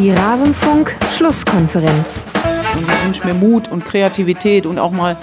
[0.00, 2.24] Die Rasenfunk-Schlusskonferenz.
[2.74, 5.18] Und ich wünsche mir Mut und Kreativität und auch mal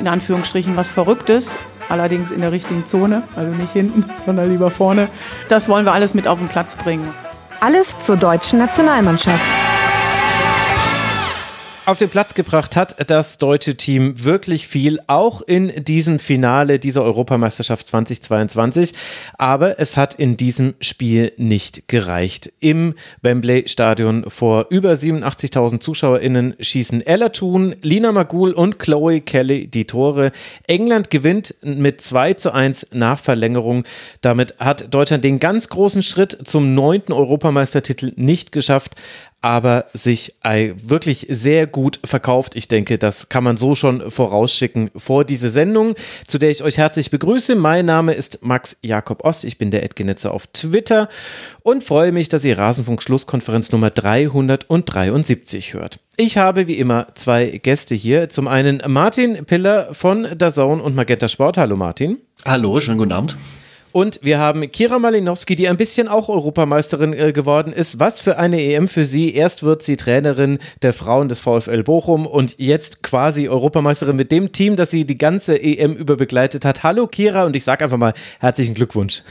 [0.00, 1.56] in Anführungsstrichen was Verrücktes.
[1.88, 5.08] Allerdings in der richtigen Zone, also nicht hinten, sondern lieber vorne.
[5.48, 7.14] Das wollen wir alles mit auf den Platz bringen.
[7.60, 9.61] Alles zur deutschen Nationalmannschaft.
[11.92, 17.04] Auf den Platz gebracht hat das deutsche Team wirklich viel, auch in diesem Finale dieser
[17.04, 18.94] Europameisterschaft 2022.
[19.36, 22.50] Aber es hat in diesem Spiel nicht gereicht.
[22.60, 29.66] Im Wembley Stadion vor über 87.000 ZuschauerInnen schießen Ella Thun, Lina Magul und Chloe Kelly
[29.66, 30.32] die Tore.
[30.66, 33.84] England gewinnt mit 2 zu 1 nach Verlängerung.
[34.22, 38.94] Damit hat Deutschland den ganz großen Schritt zum neunten Europameistertitel nicht geschafft
[39.42, 42.56] aber sich wirklich sehr gut verkauft.
[42.56, 45.94] Ich denke, das kann man so schon vorausschicken vor diese Sendung,
[46.26, 47.56] zu der ich euch herzlich begrüße.
[47.56, 49.44] Mein Name ist Max Jakob Ost.
[49.44, 51.08] Ich bin der Edgenetzer auf Twitter
[51.62, 55.98] und freue mich, dass ihr Rasenfunk Schlusskonferenz Nummer 373 hört.
[56.16, 58.28] Ich habe wie immer zwei Gäste hier.
[58.28, 61.58] Zum einen Martin Piller von DAZN und Magenta Sport.
[61.58, 62.18] Hallo Martin.
[62.46, 63.36] Hallo, schönen guten Abend.
[63.92, 68.00] Und wir haben Kira Malinowski, die ein bisschen auch Europameisterin äh, geworden ist.
[68.00, 69.34] Was für eine EM für sie.
[69.34, 74.52] Erst wird sie Trainerin der Frauen des VfL Bochum und jetzt quasi Europameisterin mit dem
[74.52, 76.82] Team, das sie die ganze EM über begleitet hat.
[76.82, 79.22] Hallo Kira und ich sage einfach mal herzlichen Glückwunsch.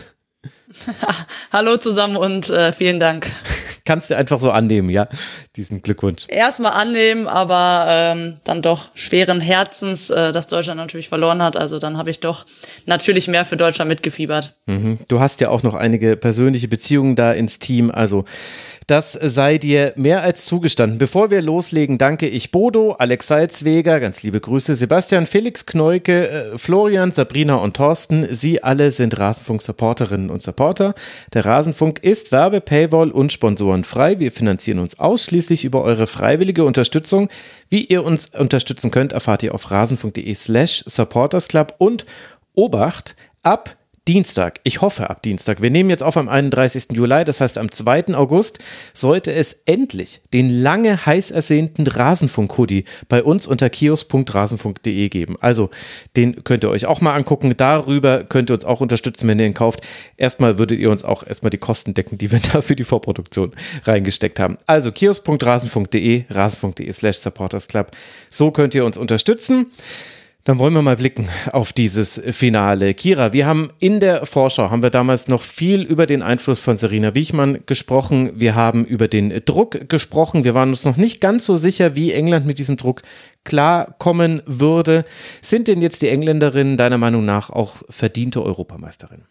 [1.52, 3.31] Hallo zusammen und äh, vielen Dank.
[3.83, 5.08] Kannst du einfach so annehmen, ja,
[5.55, 6.25] diesen Glückwunsch.
[6.28, 11.58] Erstmal annehmen, aber ähm, dann doch schweren Herzens, äh, dass Deutschland natürlich verloren hat.
[11.58, 12.45] Also dann habe ich doch
[12.86, 14.55] natürlich mehr für Deutschland mitgefiebert.
[14.67, 15.00] Mhm.
[15.09, 17.89] Du hast ja auch noch einige persönliche Beziehungen da ins Team.
[17.89, 18.25] Also
[18.92, 20.97] das sei dir mehr als zugestanden.
[20.97, 26.58] Bevor wir loslegen, danke ich Bodo, Alex Salzweger, ganz liebe Grüße, Sebastian, Felix Kneuke, äh,
[26.58, 28.28] Florian, Sabrina und Thorsten.
[28.31, 30.94] Sie alle sind Rasenfunk-Supporterinnen und Supporter.
[31.34, 34.19] Der Rasenfunk ist Werbe-, Paywall- und Sponsorenfrei.
[34.19, 37.30] Wir finanzieren uns ausschließlich über eure freiwillige Unterstützung.
[37.69, 42.06] Wie ihr uns unterstützen könnt, erfahrt ihr auf rasenfunk.de slash supportersclub und
[42.56, 46.88] Obacht, ab Dienstag, ich hoffe ab Dienstag, wir nehmen jetzt auf am 31.
[46.94, 48.16] Juli, das heißt am 2.
[48.16, 48.57] August,
[48.95, 55.35] sollte es endlich den lange heiß ersehnten Rasenfunk-Hoodie bei uns unter kios.rasenfunk.de geben.
[55.39, 55.69] Also
[56.16, 57.53] den könnt ihr euch auch mal angucken.
[57.56, 59.81] Darüber könnt ihr uns auch unterstützen, wenn ihr ihn kauft.
[60.18, 63.53] Erstmal würdet ihr uns auch erstmal die Kosten decken, die wir da für die Vorproduktion
[63.83, 64.57] reingesteckt haben.
[64.66, 67.91] Also kios.rasenfunk.de, rasenfunk.de slash supportersclub.
[68.28, 69.68] So könnt ihr uns unterstützen.
[70.44, 72.96] Dann wollen wir mal blicken auf dieses Finale.
[72.96, 76.78] Kira, wir haben in der Vorschau, haben wir damals noch viel über den Einfluss von
[76.78, 78.40] Serena Wiechmann gesprochen.
[78.40, 80.44] Wir haben über den Druck gesprochen.
[80.44, 83.03] Wir waren uns noch nicht ganz so sicher, wie England mit diesem Druck
[83.44, 85.06] klarkommen würde.
[85.41, 89.28] Sind denn jetzt die Engländerinnen deiner Meinung nach auch verdiente Europameisterinnen?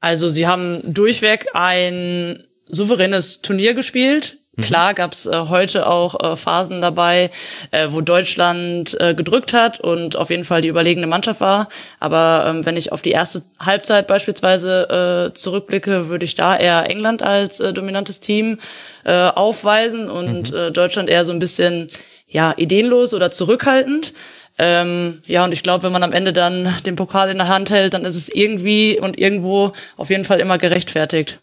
[0.00, 4.37] Also sie haben durchweg ein souveränes Turnier gespielt.
[4.58, 4.62] Mhm.
[4.62, 7.30] Klar gab's äh, heute auch äh, Phasen dabei,
[7.70, 11.68] äh, wo Deutschland äh, gedrückt hat und auf jeden Fall die überlegene Mannschaft war.
[12.00, 16.90] Aber ähm, wenn ich auf die erste Halbzeit beispielsweise äh, zurückblicke, würde ich da eher
[16.90, 18.58] England als äh, dominantes Team
[19.04, 20.72] aufweisen und mhm.
[20.74, 21.88] Deutschland eher so ein bisschen
[22.26, 24.12] ja ideenlos oder zurückhaltend.
[24.58, 27.70] Ähm, ja, und ich glaube, wenn man am Ende dann den Pokal in der Hand
[27.70, 31.40] hält, dann ist es irgendwie und irgendwo auf jeden Fall immer gerechtfertigt.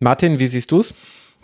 [0.00, 0.94] Martin, wie siehst du's?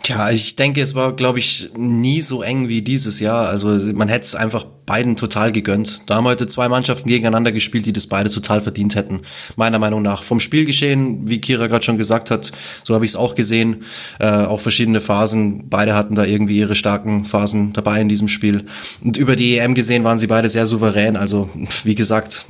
[0.01, 3.49] Tja, ich denke, es war, glaube ich, nie so eng wie dieses Jahr.
[3.49, 6.01] Also man hätte es einfach beiden total gegönnt.
[6.07, 9.21] Da haben heute zwei Mannschaften gegeneinander gespielt, die das beide total verdient hätten,
[9.55, 10.23] meiner Meinung nach.
[10.23, 12.51] Vom Spielgeschehen, wie Kira gerade schon gesagt hat,
[12.83, 13.83] so habe ich es auch gesehen.
[14.19, 15.69] Äh, auch verschiedene Phasen.
[15.69, 18.65] Beide hatten da irgendwie ihre starken Phasen dabei in diesem Spiel.
[19.03, 21.17] Und über die EM gesehen waren sie beide sehr souverän.
[21.17, 21.47] Also
[21.83, 22.47] wie gesagt,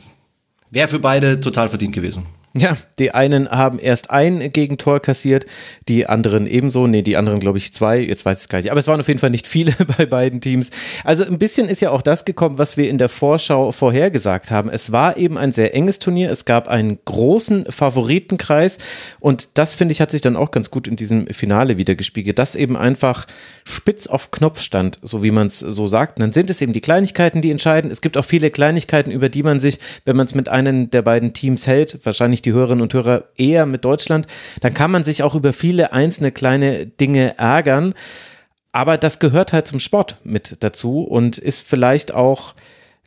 [0.71, 2.23] wäre für beide total verdient gewesen.
[2.55, 5.45] Ja, die einen haben erst ein Gegentor kassiert,
[5.87, 6.87] die anderen ebenso.
[6.87, 7.99] Nee, die anderen, glaube ich, zwei.
[7.99, 8.71] Jetzt weiß ich es gar nicht.
[8.71, 10.71] Aber es waren auf jeden Fall nicht viele bei beiden Teams.
[11.03, 14.71] Also ein bisschen ist ja auch das gekommen, was wir in der Vorschau vorhergesagt haben.
[14.71, 16.31] Es war eben ein sehr enges Turnier.
[16.31, 18.79] Es gab einen großen Favoritenkreis.
[19.19, 22.55] Und das, finde ich, hat sich dann auch ganz gut in diesem Finale wiedergespiegelt, dass
[22.55, 23.27] eben einfach
[23.63, 26.17] spitz auf Knopf stand, so wie man es so sagt.
[26.17, 27.91] Und dann sind es eben die Kleinigkeiten, die entscheiden.
[27.91, 31.03] Es gibt auch viele Kleinigkeiten, über die man sich, wenn man es mit einem der
[31.03, 34.27] beiden Teams hält, wahrscheinlich wahrscheinlich die Hörerinnen und Hörer eher mit Deutschland,
[34.61, 37.93] dann kann man sich auch über viele einzelne kleine Dinge ärgern.
[38.71, 42.53] Aber das gehört halt zum Sport mit dazu und ist vielleicht auch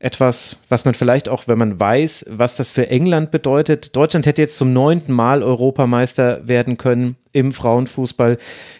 [0.00, 3.94] etwas, was man vielleicht auch, wenn man weiß, was das für England bedeutet.
[3.94, 8.36] Deutschland hätte jetzt zum neunten Mal Europameister werden können im Frauenfußball.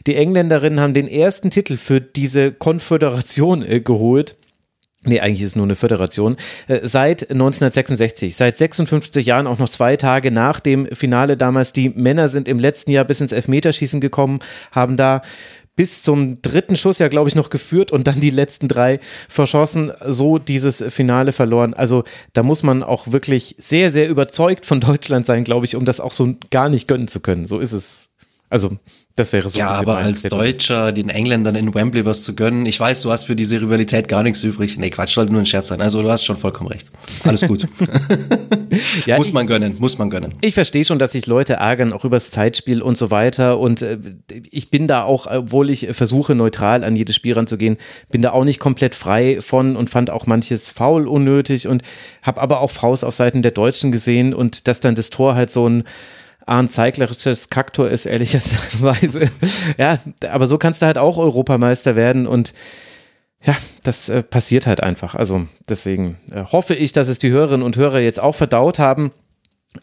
[0.09, 4.35] Die Engländerinnen haben den ersten Titel für diese Konföderation äh, geholt
[5.05, 6.37] Nee, eigentlich ist es nur eine Föderation.
[6.69, 11.73] Äh, seit 1966, seit 56 Jahren, auch noch zwei Tage nach dem Finale damals.
[11.73, 14.39] Die Männer sind im letzten Jahr bis ins Elfmeterschießen gekommen,
[14.71, 15.23] haben da
[15.75, 19.91] bis zum dritten Schuss ja, glaube ich, noch geführt und dann die letzten drei verschossen,
[20.07, 21.75] so dieses Finale verloren.
[21.75, 22.05] Also
[22.35, 25.99] da muss man auch wirklich sehr, sehr überzeugt von Deutschland sein, glaube ich, um das
[25.99, 27.47] auch so gar nicht gönnen zu können.
[27.47, 28.11] So ist es.
[28.51, 28.77] Also
[29.17, 29.59] das wäre so.
[29.59, 33.25] Ja, aber als Deutscher den Engländern in Wembley was zu gönnen, ich weiß, du hast
[33.25, 34.79] für diese Rivalität gar nichts übrig.
[34.79, 35.83] Nee, Quatsch, sollte nur ein Scherz sein.
[35.83, 36.89] Also du hast schon vollkommen recht.
[37.25, 37.67] Alles gut.
[39.07, 40.33] ja, muss man gönnen, muss man gönnen.
[40.41, 43.59] Ich verstehe schon, dass sich Leute ärgern, auch übers Zeitspiel und so weiter.
[43.59, 43.99] Und äh,
[44.51, 47.77] ich bin da auch, obwohl ich versuche, neutral an jedes Spiel ranzugehen,
[48.11, 51.83] bin da auch nicht komplett frei von und fand auch manches faul unnötig und
[52.23, 55.53] habe aber auch Faust auf Seiten der Deutschen gesehen und dass dann das Tor halt
[55.53, 55.85] so ein
[56.69, 59.31] zeiglerisches Kaktor ist, ehrlicherweise.
[59.79, 59.99] ja,
[60.29, 62.53] aber so kannst du halt auch Europameister werden und
[63.45, 65.15] ja, das äh, passiert halt einfach.
[65.15, 69.11] Also deswegen äh, hoffe ich, dass es die Hörerinnen und Hörer jetzt auch verdaut haben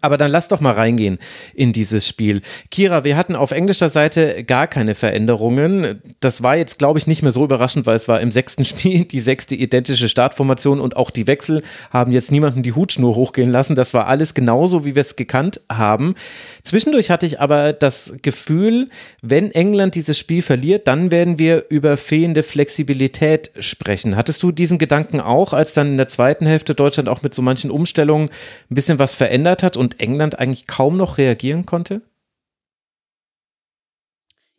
[0.01, 1.17] aber dann lass doch mal reingehen
[1.55, 2.41] in dieses Spiel.
[2.69, 6.01] Kira, wir hatten auf englischer Seite gar keine Veränderungen.
[6.19, 9.05] Das war jetzt, glaube ich, nicht mehr so überraschend, weil es war im sechsten Spiel
[9.05, 13.75] die sechste identische Startformation und auch die Wechsel haben jetzt niemanden die Hutschnur hochgehen lassen.
[13.75, 16.13] Das war alles genauso, wie wir es gekannt haben.
[16.61, 18.89] Zwischendurch hatte ich aber das Gefühl,
[19.23, 24.15] wenn England dieses Spiel verliert, dann werden wir über fehlende Flexibilität sprechen.
[24.15, 27.41] Hattest du diesen Gedanken auch, als dann in der zweiten Hälfte Deutschland auch mit so
[27.41, 28.29] manchen Umstellungen
[28.69, 32.01] ein bisschen was verändert hat und England eigentlich kaum noch reagieren konnte?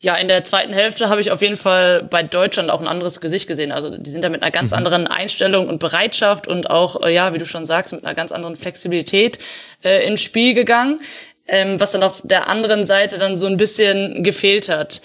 [0.02, 3.20] Ja, in der zweiten Hälfte habe ich auf jeden Fall bei Deutschland auch ein anderes
[3.20, 3.70] Gesicht gesehen.
[3.70, 4.78] Also die sind da mit einer ganz mhm.
[4.78, 8.32] anderen Einstellung und Bereitschaft und auch, äh, ja, wie du schon sagst, mit einer ganz
[8.32, 9.38] anderen Flexibilität
[9.84, 11.00] äh, ins Spiel gegangen,
[11.46, 15.02] ähm, was dann auf der anderen Seite dann so ein bisschen gefehlt hat.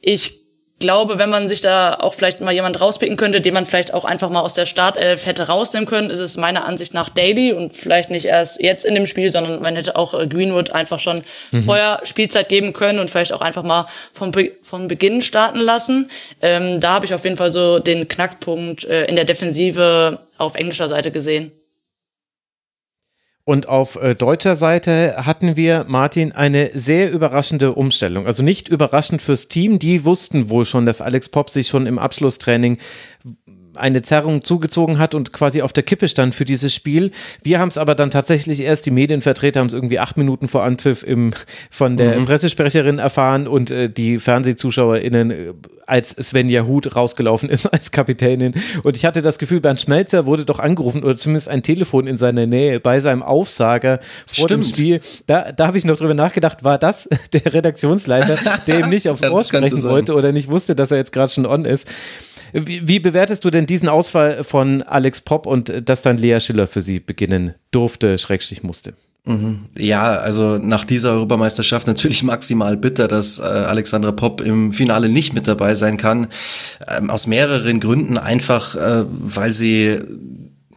[0.00, 0.47] Ich
[0.78, 4.04] glaube, wenn man sich da auch vielleicht mal jemand rauspicken könnte, den man vielleicht auch
[4.04, 7.74] einfach mal aus der Startelf hätte rausnehmen können, ist es meiner Ansicht nach Daily und
[7.74, 11.22] vielleicht nicht erst jetzt in dem Spiel, sondern man hätte auch äh, Greenwood einfach schon
[11.50, 11.62] mhm.
[11.64, 16.08] vorher Spielzeit geben können und vielleicht auch einfach mal vom, Be vom Beginn starten lassen.
[16.42, 20.54] Ähm, da habe ich auf jeden Fall so den Knackpunkt äh, in der Defensive auf
[20.54, 21.52] englischer Seite gesehen.
[23.48, 28.26] Und auf äh, deutscher Seite hatten wir, Martin, eine sehr überraschende Umstellung.
[28.26, 29.78] Also nicht überraschend fürs Team.
[29.78, 32.76] Die wussten wohl schon, dass Alex Popp sich schon im Abschlusstraining
[33.78, 37.10] eine Zerrung zugezogen hat und quasi auf der Kippe stand für dieses Spiel.
[37.42, 40.64] Wir haben es aber dann tatsächlich erst, die Medienvertreter haben es irgendwie acht Minuten vor
[40.64, 41.32] Anpfiff im,
[41.70, 42.26] von der mhm.
[42.26, 45.52] Pressesprecherin erfahren und äh, die FernsehzuschauerInnen, äh,
[45.88, 48.54] als Svenja Huth rausgelaufen ist als Kapitänin.
[48.82, 52.16] Und ich hatte das Gefühl, Bernd Schmelzer wurde doch angerufen oder zumindest ein Telefon in
[52.16, 54.50] seiner Nähe bei seinem Aufsager vor Stimmt.
[54.50, 55.00] dem Spiel.
[55.26, 58.36] Da, da habe ich noch drüber nachgedacht, war das der Redaktionsleiter,
[58.66, 61.46] der ihm nicht aufs Ohr sprechen wollte oder nicht wusste, dass er jetzt gerade schon
[61.46, 61.88] on ist.
[62.52, 66.40] Wie, wie, bewertest du denn diesen Ausfall von Alex Popp und äh, dass dann Lea
[66.40, 68.94] Schiller für sie beginnen durfte, Schrägstrich musste?
[69.24, 69.66] Mhm.
[69.76, 75.34] Ja, also nach dieser Europameisterschaft natürlich maximal bitter, dass äh, Alexandra Popp im Finale nicht
[75.34, 76.28] mit dabei sein kann.
[76.88, 79.98] Ähm, aus mehreren Gründen einfach, äh, weil sie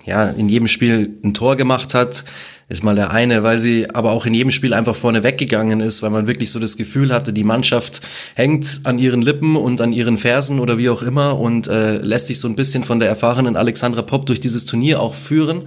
[0.05, 2.25] ja in jedem Spiel ein Tor gemacht hat,
[2.71, 6.01] ist mal der eine, weil sie aber auch in jedem Spiel einfach vorne weggegangen ist,
[6.01, 8.01] weil man wirklich so das Gefühl hatte, die Mannschaft
[8.35, 12.27] hängt an ihren Lippen und an ihren Fersen oder wie auch immer und äh, lässt
[12.27, 15.63] sich so ein bisschen von der erfahrenen Alexandra Popp durch dieses Turnier auch führen.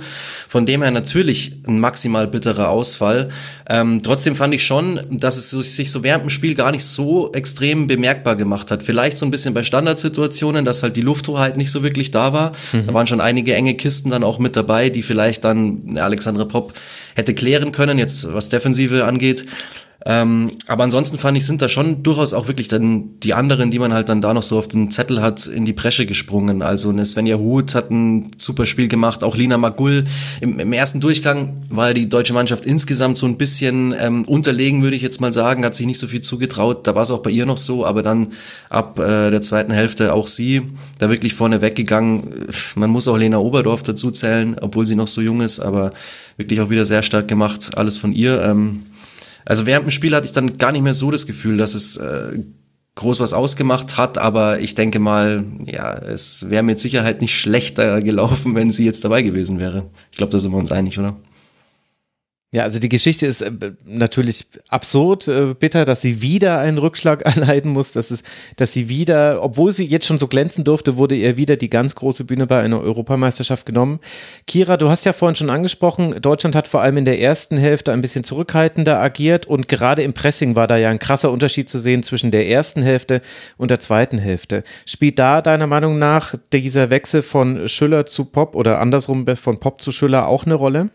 [0.49, 3.29] Von dem her natürlich ein maximal bitterer Ausfall.
[3.69, 7.33] Ähm, trotzdem fand ich schon, dass es sich so während dem Spiel gar nicht so
[7.33, 8.83] extrem bemerkbar gemacht hat.
[8.83, 12.53] Vielleicht so ein bisschen bei Standardsituationen, dass halt die Lufthoheit nicht so wirklich da war.
[12.73, 12.87] Mhm.
[12.87, 16.73] Da waren schon einige enge Kisten dann auch mit dabei, die vielleicht dann Alexandra Popp
[17.15, 19.45] hätte klären können, jetzt was Defensive angeht.
[20.07, 23.79] Ähm, aber ansonsten fand ich, sind da schon durchaus auch wirklich dann die anderen, die
[23.79, 26.61] man halt dann da noch so auf den Zettel hat, in die Bresche gesprungen.
[26.61, 30.05] Also eine Svenja Huth hat ein super Spiel gemacht, auch Lina Magull.
[30.43, 34.97] Im, im ersten Durchgang war die deutsche Mannschaft insgesamt so ein bisschen ähm, unterlegen, würde
[34.97, 36.87] ich jetzt mal sagen, hat sich nicht so viel zugetraut.
[36.87, 38.33] Da war es auch bei ihr noch so, aber dann
[38.69, 40.63] ab äh, der zweiten Hälfte auch sie
[40.99, 42.47] da wirklich vorne weggegangen.
[42.75, 45.93] Man muss auch Lena Oberdorf dazu zählen, obwohl sie noch so jung ist, aber
[46.37, 48.43] wirklich auch wieder sehr stark gemacht, alles von ihr.
[48.43, 48.83] Ähm,
[49.45, 51.97] also während dem Spiel hatte ich dann gar nicht mehr so das Gefühl, dass es
[51.97, 52.39] äh,
[52.95, 58.01] groß was ausgemacht hat, aber ich denke mal, ja, es wäre mit Sicherheit nicht schlechter
[58.03, 59.91] gelaufen, wenn sie jetzt dabei gewesen wäre.
[60.11, 61.17] Ich glaube, da sind wir uns einig, oder?
[62.55, 63.51] Ja, also die Geschichte ist äh,
[63.85, 68.23] natürlich absurd äh, bitter, dass sie wieder einen Rückschlag erleiden muss, dass es,
[68.55, 71.97] dass sie wieder, obwohl sie jetzt schon so glänzen durfte, wurde ihr wieder die ganz
[71.97, 73.99] große Bühne bei einer Europameisterschaft genommen.
[74.47, 77.93] Kira, du hast ja vorhin schon angesprochen, Deutschland hat vor allem in der ersten Hälfte
[77.93, 81.81] ein bisschen zurückhaltender agiert und gerade im Pressing war da ja ein krasser Unterschied zu
[81.81, 83.21] sehen zwischen der ersten Hälfte
[83.57, 84.63] und der zweiten Hälfte.
[84.87, 89.83] Spielt da deiner Meinung nach dieser Wechsel von Schüller zu Pop oder andersrum von Pop
[89.83, 90.91] zu Schüller auch eine Rolle?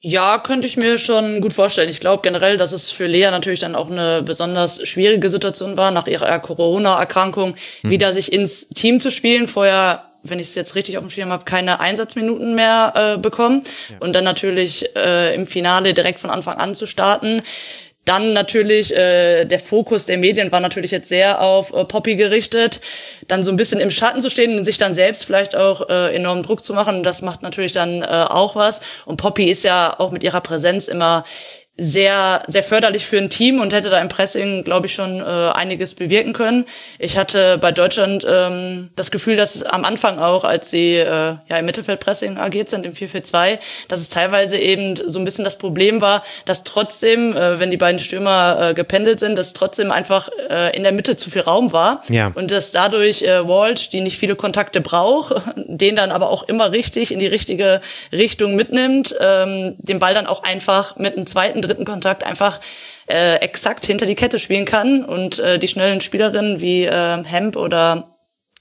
[0.00, 1.88] Ja, könnte ich mir schon gut vorstellen.
[1.88, 5.90] Ich glaube generell, dass es für Lea natürlich dann auch eine besonders schwierige Situation war,
[5.90, 7.90] nach ihrer Corona-Erkrankung, hm.
[7.90, 9.48] wieder sich ins Team zu spielen.
[9.48, 13.62] Vorher wenn ich es jetzt richtig auf dem Schirm habe, keine Einsatzminuten mehr äh, bekommen
[13.88, 13.96] ja.
[14.00, 17.42] und dann natürlich äh, im Finale direkt von Anfang an zu starten.
[18.08, 22.80] Dann natürlich äh, der Fokus der Medien war natürlich jetzt sehr auf äh, Poppy gerichtet.
[23.26, 26.14] Dann so ein bisschen im Schatten zu stehen und sich dann selbst vielleicht auch äh,
[26.16, 28.80] enormen Druck zu machen, das macht natürlich dann äh, auch was.
[29.04, 31.24] Und Poppy ist ja auch mit ihrer Präsenz immer
[31.80, 35.24] sehr, sehr förderlich für ein Team und hätte da im Pressing, glaube ich, schon äh,
[35.24, 36.64] einiges bewirken können.
[36.98, 41.56] Ich hatte bei Deutschland ähm, das Gefühl, dass am Anfang auch, als sie äh, ja
[41.56, 46.00] im Mittelfeldpressing agiert sind, im 4-4-2, dass es teilweise eben so ein bisschen das Problem
[46.00, 50.76] war, dass trotzdem, äh, wenn die beiden Stürmer äh, gependelt sind, dass trotzdem einfach äh,
[50.76, 52.00] in der Mitte zu viel Raum war.
[52.08, 52.32] Ja.
[52.34, 56.72] Und dass dadurch äh, Walsh, die nicht viele Kontakte braucht, den dann aber auch immer
[56.72, 57.80] richtig in die richtige
[58.10, 62.60] Richtung mitnimmt, ähm, den Ball dann auch einfach mit einem zweiten dritten Kontakt einfach
[63.06, 67.56] äh, exakt hinter die Kette spielen kann und äh, die schnellen Spielerinnen wie äh, Hemp
[67.56, 68.14] oder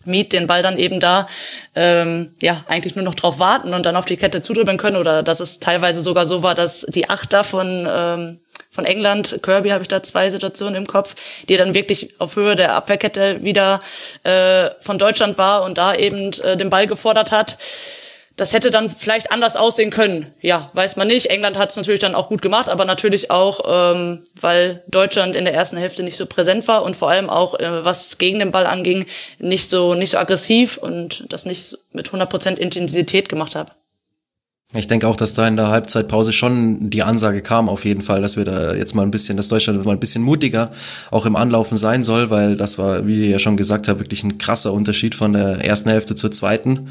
[0.05, 1.27] Meet den Ball dann eben da
[1.75, 5.21] ähm, ja eigentlich nur noch drauf warten und dann auf die Kette zudribbeln können oder
[5.21, 9.81] dass es teilweise sogar so war, dass die Achter von ähm, von England, Kirby habe
[9.81, 11.15] ich da zwei Situationen im Kopf,
[11.49, 13.79] die dann wirklich auf Höhe der Abwehrkette wieder
[14.23, 17.57] äh, von Deutschland war und da eben äh, den Ball gefordert hat.
[18.38, 20.27] Das hätte dann vielleicht anders aussehen können.
[20.41, 21.32] Ja, weiß man nicht.
[21.32, 25.44] England hat es natürlich dann auch gut gemacht, aber natürlich auch, ähm, weil Deutschland in
[25.44, 28.51] der ersten Hälfte nicht so präsent war und vor allem auch, äh, was gegen den
[28.51, 29.08] Ball anging,
[29.39, 33.72] nicht so nicht so aggressiv und das nicht mit 100% Intensität gemacht hat.
[34.75, 38.22] Ich denke auch, dass da in der Halbzeitpause schon die Ansage kam, auf jeden Fall,
[38.22, 40.72] dass wir da jetzt mal ein bisschen, dass Deutschland mal ein bisschen mutiger
[41.10, 44.24] auch im Anlaufen sein soll, weil das war, wie ihr ja schon gesagt habt, wirklich
[44.24, 46.89] ein krasser Unterschied von der ersten Hälfte zur zweiten.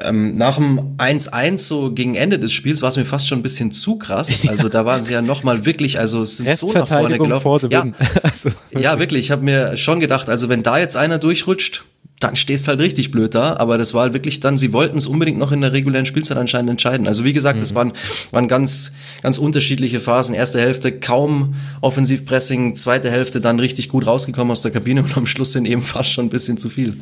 [0.00, 3.42] Ähm, nach dem 1-1, so gegen Ende des Spiels, war es mir fast schon ein
[3.42, 4.42] bisschen zu krass.
[4.48, 7.70] Also da waren sie ja nochmal wirklich, also es sind so nach vorne gelaufen.
[7.70, 7.86] Ja,
[8.22, 9.20] also, ja, wirklich.
[9.20, 11.84] Ich habe mir schon gedacht, also wenn da jetzt einer durchrutscht,
[12.20, 13.56] dann stehst halt richtig blöd da.
[13.56, 16.36] Aber das war halt wirklich dann, sie wollten es unbedingt noch in der regulären Spielzeit
[16.36, 17.06] anscheinend entscheiden.
[17.06, 17.60] Also wie gesagt, mhm.
[17.60, 17.92] das waren,
[18.30, 20.34] waren ganz, ganz unterschiedliche Phasen.
[20.34, 25.26] Erste Hälfte kaum Offensivpressing, zweite Hälfte dann richtig gut rausgekommen aus der Kabine und am
[25.26, 26.98] Schluss sind eben fast schon ein bisschen zu viel.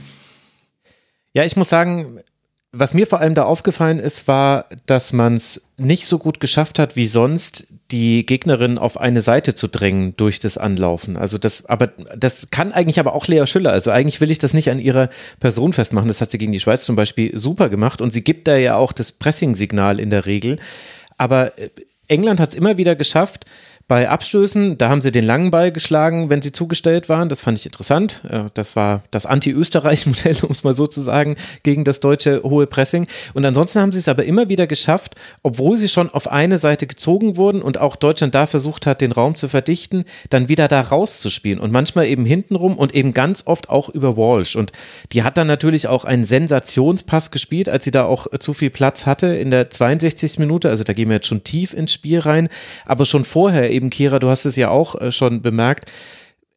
[1.35, 2.21] Ja, ich muss sagen,
[2.75, 6.79] was mir vor allem da aufgefallen ist, war, dass man es nicht so gut geschafft
[6.79, 11.19] hat wie sonst, die Gegnerin auf eine Seite zu drängen durch das Anlaufen.
[11.19, 13.73] Also das, aber das kann eigentlich aber auch Lea Schüller.
[13.73, 16.09] Also eigentlich will ich das nicht an ihrer Person festmachen.
[16.09, 18.77] Das hat sie gegen die Schweiz zum Beispiel super gemacht und sie gibt da ja
[18.77, 20.59] auch das Pressing-Signal in der Regel.
[21.19, 21.69] Aber äh,
[22.09, 23.45] England hat es immer wieder geschafft,
[23.93, 27.29] bei Abstößen, da haben sie den langen Ball geschlagen, wenn sie zugestellt waren.
[27.29, 28.23] Das fand ich interessant.
[28.27, 32.67] Äh, das war das Anti-Österreich-Modell, um es mal so zu sagen, gegen das deutsche hohe
[32.67, 33.07] Pressing.
[33.35, 36.87] Und ansonsten haben sie es aber immer wieder geschafft, obwohl sie schon auf eine Seite
[36.87, 40.81] gezogen wurden und auch Deutschland da versucht hat, den Raum zu verdichten, dann wieder da
[40.81, 41.61] rauszuspielen.
[41.61, 44.57] Und manchmal eben hintenrum und eben ganz oft auch über Walsh.
[44.57, 44.73] Und
[45.13, 49.05] die hat dann natürlich auch einen Sensationspass gespielt, als sie da auch zu viel Platz
[49.05, 50.39] hatte in der 62.
[50.39, 50.71] Minute.
[50.71, 52.49] Also da gehen wir jetzt schon tief ins Spiel rein.
[52.87, 55.91] Aber schon vorher eben eben, Kira, du hast es ja auch äh, schon bemerkt,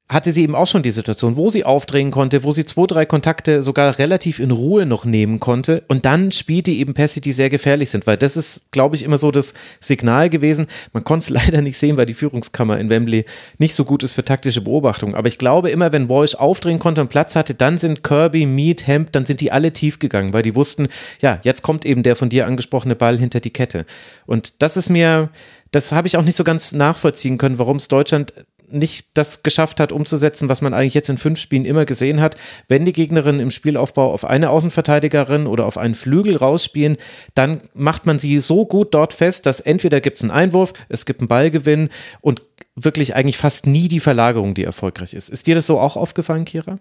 [0.08, 3.08] hatte sie eben auch schon die Situation, wo sie aufdrehen konnte, wo sie zwei, drei
[3.08, 7.50] Kontakte sogar relativ in Ruhe noch nehmen konnte und dann spielte eben Pässe, die sehr
[7.50, 10.68] gefährlich sind, weil das ist, glaube ich, immer so das Signal gewesen.
[10.94, 13.26] Man konnte es leider nicht sehen, weil die Führungskammer in Wembley
[13.58, 15.16] nicht so gut ist für taktische Beobachtung.
[15.16, 18.86] Aber ich glaube immer, wenn Walsh aufdrehen konnte und Platz hatte, dann sind Kirby, Mead,
[18.86, 20.88] Hemp, dann sind die alle tief gegangen, weil die wussten,
[21.20, 23.88] ja, jetzt kommt eben der von dir angesprochene Ball hinter die Kette.
[24.28, 25.32] Und das ist mir,
[25.72, 28.34] das habe ich auch nicht so ganz nachvollziehen können, warum es Deutschland
[28.70, 32.36] nicht das geschafft hat, umzusetzen, was man eigentlich jetzt in fünf Spielen immer gesehen hat.
[32.68, 36.98] Wenn die Gegnerinnen im Spielaufbau auf eine Außenverteidigerin oder auf einen Flügel rausspielen,
[37.34, 41.06] dann macht man sie so gut dort fest, dass entweder gibt es einen Einwurf, es
[41.06, 41.90] gibt einen Ballgewinn
[42.22, 42.42] und
[42.76, 45.30] wirklich eigentlich fast nie die Verlagerung, die erfolgreich ist.
[45.30, 46.80] Ist dir das so auch aufgefallen, Kira?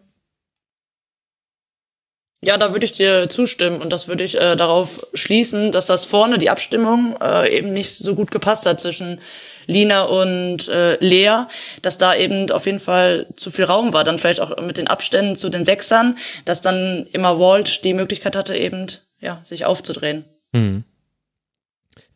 [2.44, 6.04] Ja, da würde ich dir zustimmen und das würde ich äh, darauf schließen, dass das
[6.04, 9.18] vorne die Abstimmung äh, eben nicht so gut gepasst hat zwischen
[9.66, 11.46] Lina und äh, Lea,
[11.80, 14.88] dass da eben auf jeden Fall zu viel Raum war, dann vielleicht auch mit den
[14.88, 18.88] Abständen zu den Sechsern, dass dann immer Walsh die Möglichkeit hatte eben
[19.20, 20.24] ja sich aufzudrehen.
[20.52, 20.84] Mhm.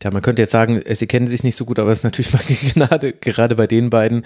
[0.03, 2.33] ja, man könnte jetzt sagen, sie kennen sich nicht so gut, aber es ist natürlich
[2.75, 4.25] mal gerade, gerade bei den beiden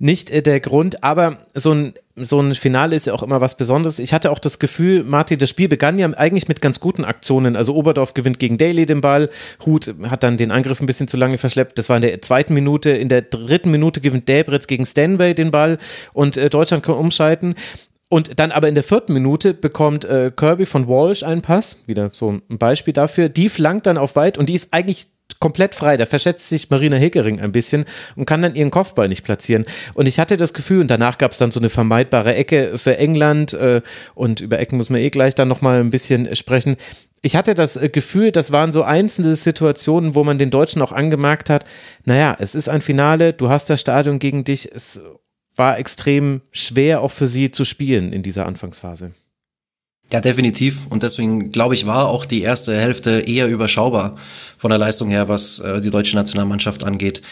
[0.00, 3.56] nicht äh, der Grund, aber so ein, so ein Finale ist ja auch immer was
[3.56, 3.98] Besonderes.
[3.98, 7.54] Ich hatte auch das Gefühl, Martin, das Spiel begann ja eigentlich mit ganz guten Aktionen.
[7.54, 9.28] Also Oberdorf gewinnt gegen Daly den Ball,
[9.64, 11.78] Huth hat dann den Angriff ein bisschen zu lange verschleppt.
[11.78, 12.90] Das war in der zweiten Minute.
[12.90, 15.78] In der dritten Minute gewinnt Debritz gegen Stanway den Ball
[16.14, 17.54] und äh, Deutschland kann umschalten.
[18.08, 22.10] Und dann aber in der vierten Minute bekommt äh, Kirby von Walsh einen Pass, wieder
[22.12, 23.28] so ein Beispiel dafür.
[23.28, 25.08] Die flankt dann auf weit und die ist eigentlich
[25.40, 25.96] komplett frei.
[25.96, 29.64] Da verschätzt sich Marina Hickering ein bisschen und kann dann ihren Kopfball nicht platzieren.
[29.94, 32.98] Und ich hatte das Gefühl, und danach gab es dann so eine vermeidbare Ecke für
[32.98, 33.80] England äh,
[34.14, 36.76] und über Ecken muss man eh gleich dann nochmal ein bisschen sprechen.
[37.22, 40.92] Ich hatte das äh, Gefühl, das waren so einzelne Situationen, wo man den Deutschen auch
[40.92, 41.64] angemerkt hat,
[42.04, 45.02] naja, es ist ein Finale, du hast das Stadion gegen dich, es
[45.56, 49.12] war extrem schwer auch für sie zu spielen in dieser Anfangsphase.
[50.12, 50.86] Ja, definitiv.
[50.90, 54.16] Und deswegen, glaube ich, war auch die erste Hälfte eher überschaubar
[54.58, 57.22] von der Leistung her, was äh, die deutsche Nationalmannschaft angeht.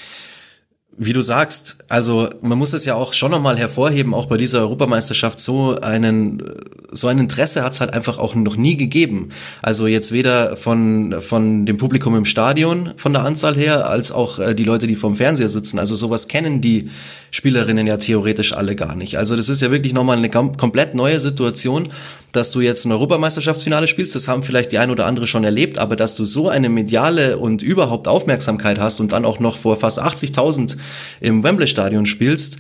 [1.00, 4.58] Wie du sagst, also man muss es ja auch schon nochmal hervorheben, auch bei dieser
[4.58, 6.42] Europameisterschaft, so einen,
[6.90, 9.28] so ein Interesse hat es halt einfach auch noch nie gegeben.
[9.62, 14.40] Also jetzt weder von, von dem Publikum im Stadion, von der Anzahl her, als auch
[14.40, 15.78] äh, die Leute, die vorm Fernseher sitzen.
[15.78, 16.90] Also sowas kennen die
[17.30, 19.18] Spielerinnen ja theoretisch alle gar nicht.
[19.18, 21.90] Also das ist ja wirklich nochmal eine komplett neue Situation,
[22.32, 24.14] dass du jetzt ein Europameisterschaftsfinale spielst.
[24.14, 27.38] Das haben vielleicht die ein oder andere schon erlebt, aber dass du so eine mediale
[27.38, 30.76] und überhaupt Aufmerksamkeit hast und dann auch noch vor fast 80.000
[31.20, 32.58] im Wembley-Stadion spielst,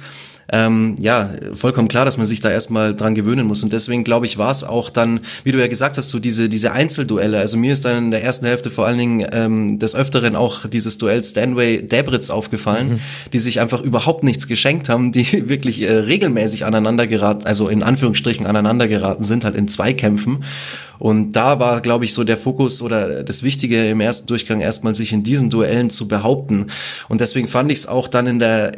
[0.50, 3.62] ähm, ja, vollkommen klar, dass man sich da erstmal dran gewöhnen muss.
[3.62, 6.48] Und deswegen glaube ich, war es auch dann, wie du ja gesagt hast, so diese,
[6.48, 7.38] diese Einzelduelle.
[7.38, 10.66] Also mir ist dann in der ersten Hälfte vor allen Dingen ähm, des Öfteren auch
[10.66, 13.00] dieses Duell Stanway-Debritz aufgefallen, mhm.
[13.32, 17.82] die sich einfach überhaupt nichts geschenkt haben, die wirklich äh, regelmäßig aneinander geraten, also in
[17.82, 20.44] Anführungsstrichen aneinander geraten sind, halt in Zweikämpfen.
[20.98, 24.94] Und da war, glaube ich, so der Fokus oder das Wichtige im ersten Durchgang erstmal
[24.94, 26.66] sich in diesen Duellen zu behaupten.
[27.08, 28.72] Und deswegen fand ich es auch dann in der,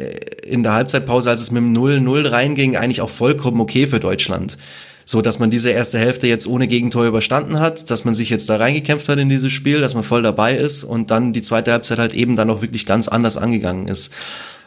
[0.45, 4.59] in der Halbzeitpause, als es mit dem 0-0 reinging, eigentlich auch vollkommen okay für Deutschland
[5.07, 8.49] so dass man diese erste Hälfte jetzt ohne Gegentor überstanden hat, dass man sich jetzt
[8.49, 11.73] da reingekämpft hat in dieses Spiel, dass man voll dabei ist und dann die zweite
[11.73, 14.13] Halbzeit halt eben dann auch wirklich ganz anders angegangen ist.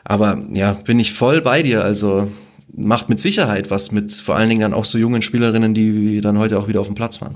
[0.04, 1.86] Aber ja, bin ich voll bei dir.
[1.86, 2.30] Also
[2.76, 6.38] macht mit Sicherheit was mit vor allen Dingen dann auch so jungen Spielerinnen, die dann
[6.38, 7.36] heute auch wieder auf dem Platz waren.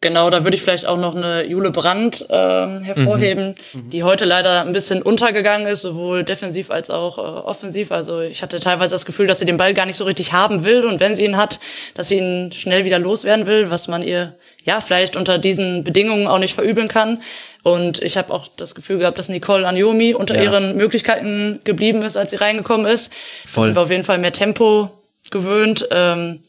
[0.00, 3.80] Genau, da würde ich vielleicht auch noch eine Jule Brandt äh, hervorheben, mhm.
[3.80, 3.90] mhm.
[3.90, 7.90] die heute leider ein bisschen untergegangen ist, sowohl defensiv als auch äh, offensiv.
[7.90, 10.64] Also ich hatte teilweise das Gefühl, dass sie den Ball gar nicht so richtig haben
[10.64, 11.58] will und wenn sie ihn hat,
[11.94, 16.28] dass sie ihn schnell wieder loswerden will, was man ihr ja vielleicht unter diesen Bedingungen
[16.28, 17.20] auch nicht verübeln kann.
[17.64, 20.44] Und ich habe auch das Gefühl gehabt, dass Nicole Anjomi unter ja.
[20.44, 23.12] ihren Möglichkeiten geblieben ist, als sie reingekommen ist.
[23.46, 23.62] Voll.
[23.62, 24.90] Da sind wir auf jeden Fall mehr Tempo
[25.32, 25.88] gewöhnt.
[25.90, 26.40] Ähm,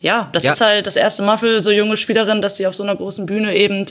[0.00, 0.52] ja, das ja.
[0.52, 3.26] ist halt das erste Mal für so junge Spielerinnen, dass sie auf so einer großen
[3.26, 3.86] Bühne eben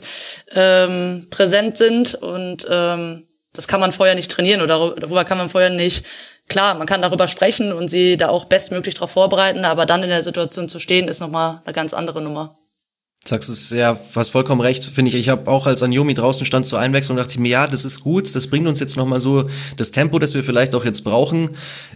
[0.52, 5.50] ähm, präsent sind und ähm, das kann man vorher nicht trainieren oder darüber kann man
[5.50, 6.06] vorher nicht.
[6.48, 10.10] Klar, man kann darüber sprechen und sie da auch bestmöglich darauf vorbereiten, aber dann in
[10.10, 12.59] der Situation zu stehen, ist nochmal eine ganz andere Nummer
[13.30, 15.16] sagst es ja fast vollkommen recht, finde ich.
[15.16, 18.34] Ich habe auch als Anjomi draußen stand zur Einwechslung dachte mir, ja, das ist gut,
[18.36, 19.46] das bringt uns jetzt nochmal so
[19.78, 21.52] das Tempo, das wir vielleicht auch jetzt brauchen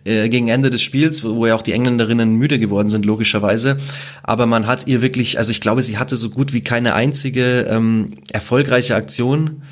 [0.05, 3.77] äh, gegen Ende des Spiels, wo ja auch die Engländerinnen müde geworden sind, logischerweise.
[4.23, 7.67] Aber man hat ihr wirklich, also ich glaube, sie hatte so gut wie keine einzige
[7.69, 9.63] ähm, erfolgreiche Aktion.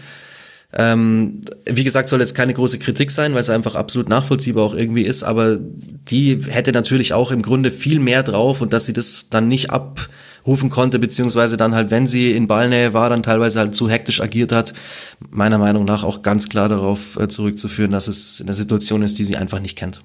[0.73, 4.73] Ähm, wie gesagt, soll jetzt keine große Kritik sein, weil es einfach absolut nachvollziehbar auch
[4.73, 8.93] irgendwie ist, aber die hätte natürlich auch im Grunde viel mehr drauf und dass sie
[8.93, 10.07] das dann nicht ab
[10.45, 14.21] rufen konnte, beziehungsweise dann halt, wenn sie in Ballnähe war, dann teilweise halt zu hektisch
[14.21, 14.73] agiert hat,
[15.29, 19.23] meiner Meinung nach auch ganz klar darauf äh, zurückzuführen, dass es eine Situation ist, die
[19.23, 20.01] sie einfach nicht kennt.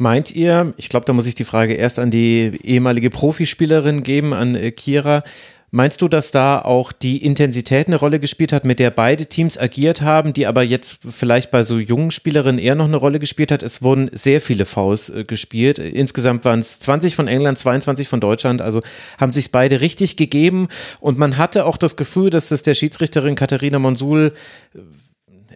[0.00, 4.32] Meint ihr, ich glaube, da muss ich die Frage erst an die ehemalige Profispielerin geben,
[4.32, 5.24] an äh, Kira,
[5.70, 9.58] Meinst du, dass da auch die Intensität eine Rolle gespielt hat, mit der beide Teams
[9.58, 13.52] agiert haben, die aber jetzt vielleicht bei so jungen Spielerinnen eher noch eine Rolle gespielt
[13.52, 13.62] hat?
[13.62, 15.78] Es wurden sehr viele Fouls äh, gespielt.
[15.78, 18.80] Insgesamt waren es 20 von England, 22 von Deutschland, also
[19.20, 20.68] haben sich beide richtig gegeben
[21.00, 24.32] und man hatte auch das Gefühl, dass es der Schiedsrichterin Katharina Monsul
[24.74, 24.78] äh,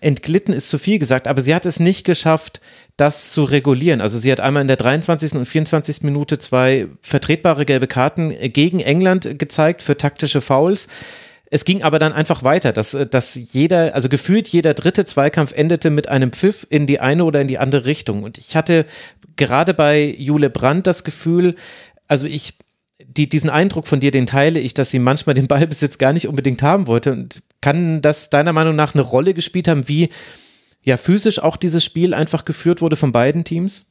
[0.03, 2.61] entglitten ist zu viel gesagt, aber sie hat es nicht geschafft,
[2.97, 4.01] das zu regulieren.
[4.01, 5.35] Also sie hat einmal in der 23.
[5.35, 6.03] und 24.
[6.03, 10.89] Minute zwei vertretbare gelbe Karten gegen England gezeigt für taktische Fouls.
[11.51, 15.91] Es ging aber dann einfach weiter, dass, dass jeder, also gefühlt jeder dritte Zweikampf endete
[15.91, 18.23] mit einem Pfiff in die eine oder in die andere Richtung.
[18.23, 18.87] Und ich hatte
[19.37, 21.55] gerade bei Jule Brandt das Gefühl,
[22.09, 22.55] also ich,
[23.05, 26.27] die, diesen Eindruck von dir, den teile ich, dass sie manchmal den Ballbesitz gar nicht
[26.27, 27.13] unbedingt haben wollte.
[27.13, 30.11] Und kann das deiner Meinung nach eine Rolle gespielt haben, wie
[30.83, 33.87] ja physisch auch dieses Spiel einfach geführt wurde von beiden Teams?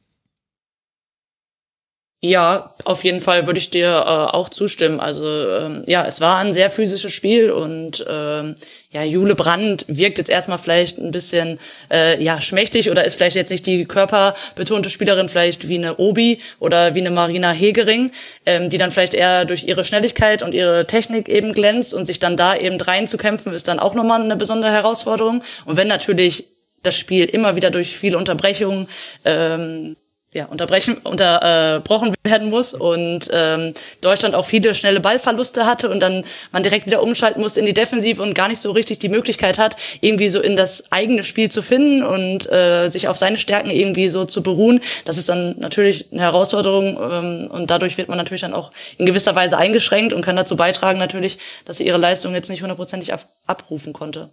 [2.24, 5.00] Ja, auf jeden Fall würde ich dir äh, auch zustimmen.
[5.00, 8.54] Also ähm, ja, es war ein sehr physisches Spiel und ähm,
[8.92, 11.58] ja, Jule Brandt wirkt jetzt erstmal vielleicht ein bisschen
[11.90, 16.38] äh, ja schmächtig oder ist vielleicht jetzt nicht die körperbetonte Spielerin vielleicht wie eine Obi
[16.60, 18.12] oder wie eine Marina Hegering,
[18.46, 22.20] ähm, die dann vielleicht eher durch ihre Schnelligkeit und ihre Technik eben glänzt und sich
[22.20, 25.42] dann da eben reinzukämpfen, ist dann auch nochmal eine besondere Herausforderung.
[25.64, 26.52] Und wenn natürlich
[26.84, 28.86] das Spiel immer wieder durch viele Unterbrechungen
[29.24, 29.96] ähm,
[30.34, 36.24] ja, unterbrechen, unterbrochen werden muss und ähm, Deutschland auch viele schnelle Ballverluste hatte und dann
[36.52, 39.58] man direkt wieder umschalten muss in die Defensive und gar nicht so richtig die Möglichkeit
[39.58, 43.68] hat, irgendwie so in das eigene Spiel zu finden und äh, sich auf seine Stärken
[43.68, 44.80] irgendwie so zu beruhen.
[45.04, 49.04] Das ist dann natürlich eine Herausforderung ähm, und dadurch wird man natürlich dann auch in
[49.04, 53.12] gewisser Weise eingeschränkt und kann dazu beitragen natürlich, dass sie ihre Leistung jetzt nicht hundertprozentig
[53.46, 54.30] abrufen konnte.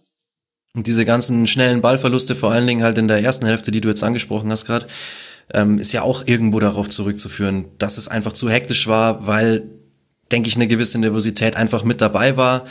[0.75, 3.89] Und diese ganzen schnellen Ballverluste, vor allen Dingen halt in der ersten Hälfte, die du
[3.89, 4.85] jetzt angesprochen hast gerade,
[5.53, 9.63] ähm, ist ja auch irgendwo darauf zurückzuführen, dass es einfach zu hektisch war, weil,
[10.31, 12.65] denke ich, eine gewisse Nervosität einfach mit dabei war.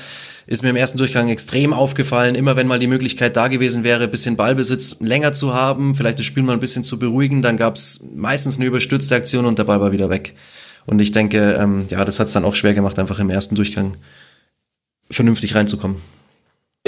[0.47, 4.09] Ist mir im ersten Durchgang extrem aufgefallen, immer wenn mal die Möglichkeit da gewesen wäre,
[4.09, 7.77] bisschen Ballbesitz länger zu haben, vielleicht das Spiel mal ein bisschen zu beruhigen, dann gab
[7.77, 10.35] es meistens eine überstürzte Aktion und der Ball war wieder weg.
[10.87, 13.57] Und ich denke, ähm, ja, das hat es dann auch schwer gemacht, einfach im ersten
[13.57, 13.97] Durchgang
[15.11, 15.97] vernünftig reinzukommen.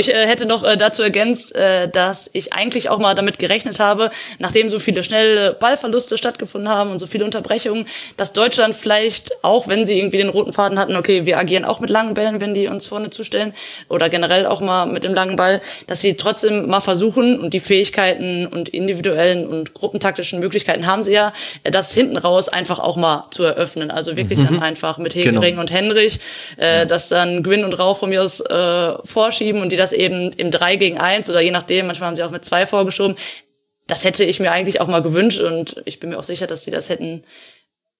[0.00, 3.80] Ich äh, hätte noch äh, dazu ergänzt, äh, dass ich eigentlich auch mal damit gerechnet
[3.80, 4.08] habe,
[4.38, 7.84] nachdem so viele schnelle Ballverluste stattgefunden haben und so viele Unterbrechungen,
[8.16, 11.80] dass Deutschland vielleicht, auch wenn sie irgendwie den roten Faden hatten, okay, wir agieren auch
[11.80, 13.52] mit langen Bällen, wenn die uns vorne zustellen,
[13.90, 17.60] oder generell auch mal mit dem langen Ball, dass sie trotzdem mal versuchen und die
[17.60, 22.96] Fähigkeiten und individuellen und gruppentaktischen Möglichkeiten haben sie ja, äh, das hinten raus einfach auch
[22.96, 23.90] mal zu eröffnen.
[23.90, 24.46] Also wirklich mhm.
[24.46, 25.60] dann einfach mit Hegering genau.
[25.60, 26.20] und Henrich,
[26.58, 26.84] äh, ja.
[26.86, 30.30] dass dann Gwyn und Rauch von mir aus äh, vorschieben und die das das eben
[30.32, 33.16] im 3 gegen 1 oder je nachdem, manchmal haben sie auch mit zwei vorgeschoben.
[33.86, 36.64] Das hätte ich mir eigentlich auch mal gewünscht und ich bin mir auch sicher, dass
[36.64, 37.24] sie das hätten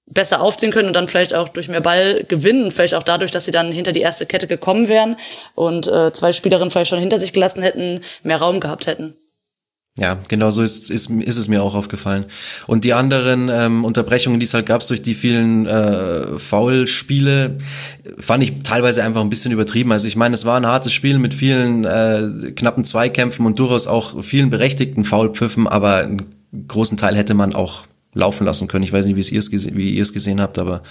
[0.07, 3.45] besser aufziehen können und dann vielleicht auch durch mehr Ball gewinnen, vielleicht auch dadurch, dass
[3.45, 5.17] sie dann hinter die erste Kette gekommen wären
[5.55, 9.17] und äh, zwei Spielerinnen vielleicht schon hinter sich gelassen hätten, mehr Raum gehabt hätten.
[9.99, 12.25] Ja, genau so ist, ist, ist es mir auch aufgefallen.
[12.67, 17.59] Und die anderen ähm, Unterbrechungen, die es halt gab durch die vielen äh, Foulspiele,
[18.19, 19.93] fand ich teilweise einfach ein bisschen übertrieben.
[19.93, 23.89] Also ich meine, es war ein hartes Spiel mit vielen äh, knappen Zweikämpfen und durchaus
[23.89, 26.25] auch vielen berechtigten Foulpfiffen, aber einen
[26.67, 28.85] großen Teil hätte man auch laufen lassen können.
[28.85, 30.83] Ich weiß nicht, wie, es wie ihr es gesehen habt, aber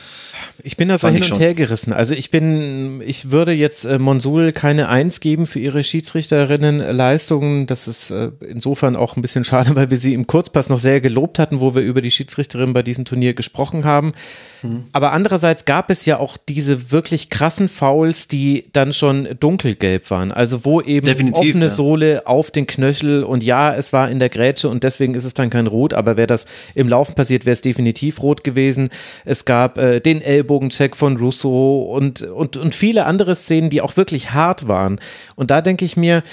[0.63, 1.91] ich bin da so hin und her gerissen.
[1.91, 7.65] Also ich bin, ich würde jetzt äh, Monsul keine Eins geben für ihre Schiedsrichterinnenleistungen.
[7.65, 11.01] Das ist äh, insofern auch ein bisschen schade, weil wir sie im Kurzpass noch sehr
[11.01, 14.13] gelobt hatten, wo wir über die Schiedsrichterin bei diesem Turnier gesprochen haben.
[14.61, 14.85] Mhm.
[14.93, 20.31] Aber andererseits gab es ja auch diese wirklich krassen Fouls, die dann schon dunkelgelb waren.
[20.31, 21.69] Also wo eben Definitiv, offene ja.
[21.69, 25.33] Sohle auf den Knöchel und ja, es war in der Grätsche und deswegen ist es
[25.33, 28.89] dann kein Rot, aber wäre das im Laufen passiert, wäre es definitiv rot gewesen.
[29.25, 33.97] Es gab äh, den Ellbogencheck von Rousseau und, und, und viele andere Szenen, die auch
[33.97, 34.99] wirklich hart waren.
[35.35, 36.23] Und da denke ich mir,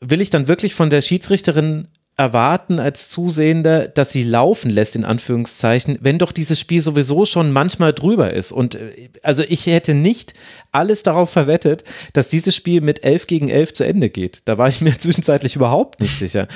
[0.00, 5.04] will ich dann wirklich von der Schiedsrichterin erwarten als Zusehender, dass sie laufen lässt, in
[5.04, 8.52] Anführungszeichen, wenn doch dieses Spiel sowieso schon manchmal drüber ist.
[8.52, 10.34] Und äh, also ich hätte nicht
[10.72, 14.42] alles darauf verwettet, dass dieses Spiel mit 11 gegen 11 zu Ende geht.
[14.44, 16.48] Da war ich mir zwischenzeitlich überhaupt nicht sicher.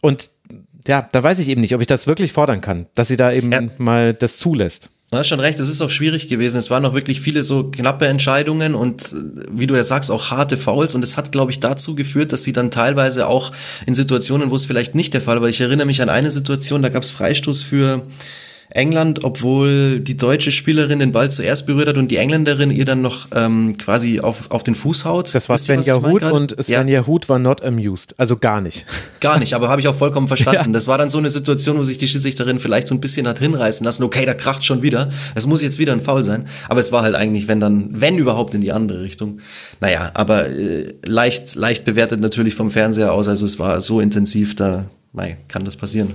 [0.00, 0.30] Und
[0.86, 3.32] ja, da weiß ich eben nicht, ob ich das wirklich fordern kann, dass sie da
[3.32, 3.60] eben ja.
[3.78, 4.90] mal das zulässt.
[5.12, 6.56] Du hast schon recht, es ist auch schwierig gewesen.
[6.56, 9.14] Es waren auch wirklich viele so knappe Entscheidungen und
[9.50, 10.94] wie du ja sagst, auch harte Fouls.
[10.94, 13.52] Und es hat, glaube ich, dazu geführt, dass sie dann teilweise auch
[13.84, 16.80] in Situationen, wo es vielleicht nicht der Fall war, ich erinnere mich an eine Situation,
[16.80, 18.00] da gab es Freistoß für
[18.74, 23.02] England, obwohl die deutsche Spielerin den Ball zuerst berührt hat und die Engländerin ihr dann
[23.02, 25.34] noch ähm, quasi auf, auf den Fuß haut.
[25.34, 27.06] Das war Svenja Huth und Svenja ja.
[27.06, 28.86] Huth war not amused, also gar nicht.
[29.20, 30.52] Gar nicht, aber habe ich auch vollkommen verstanden.
[30.62, 30.72] Ja.
[30.72, 33.38] Das war dann so eine Situation, wo sich die Schiedsrichterin vielleicht so ein bisschen hat
[33.38, 36.80] hinreißen lassen, okay, da kracht schon wieder, es muss jetzt wieder ein Foul sein, aber
[36.80, 39.38] es war halt eigentlich, wenn dann, wenn überhaupt in die andere Richtung.
[39.80, 44.56] Naja, aber äh, leicht, leicht bewertet natürlich vom Fernseher aus, also es war so intensiv,
[44.56, 46.14] da mei, kann das passieren.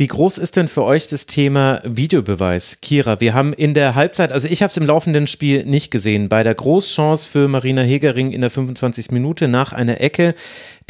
[0.00, 2.78] Wie groß ist denn für euch das Thema Videobeweis?
[2.80, 6.30] Kira, wir haben in der Halbzeit, also ich habe es im laufenden Spiel nicht gesehen,
[6.30, 9.10] bei der Großchance für Marina Hegering in der 25.
[9.10, 10.34] Minute nach einer Ecke,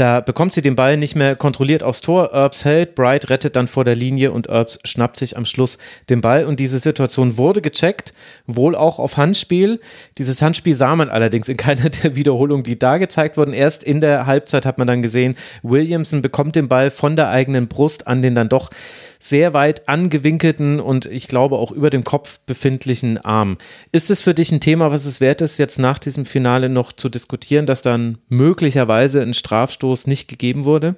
[0.00, 3.68] da bekommt sie den Ball nicht mehr kontrolliert aufs Tor, Erbs hält, Bright rettet dann
[3.68, 5.76] vor der Linie und Erbs schnappt sich am Schluss
[6.08, 8.14] den Ball und diese Situation wurde gecheckt,
[8.46, 9.78] wohl auch auf Handspiel.
[10.16, 13.52] Dieses Handspiel sah man allerdings in keiner der Wiederholungen, die da gezeigt wurden.
[13.52, 17.68] Erst in der Halbzeit hat man dann gesehen, Williamson bekommt den Ball von der eigenen
[17.68, 18.70] Brust an den dann doch
[19.20, 23.58] sehr weit angewinkelten und ich glaube auch über dem Kopf befindlichen Arm.
[23.92, 26.92] Ist es für dich ein Thema, was es wert ist, jetzt nach diesem Finale noch
[26.92, 30.96] zu diskutieren, dass dann möglicherweise ein Strafstoß nicht gegeben wurde?